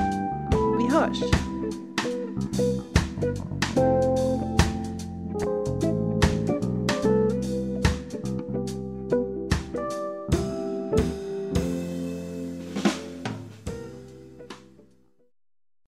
[0.79, 1.23] Vi hörs!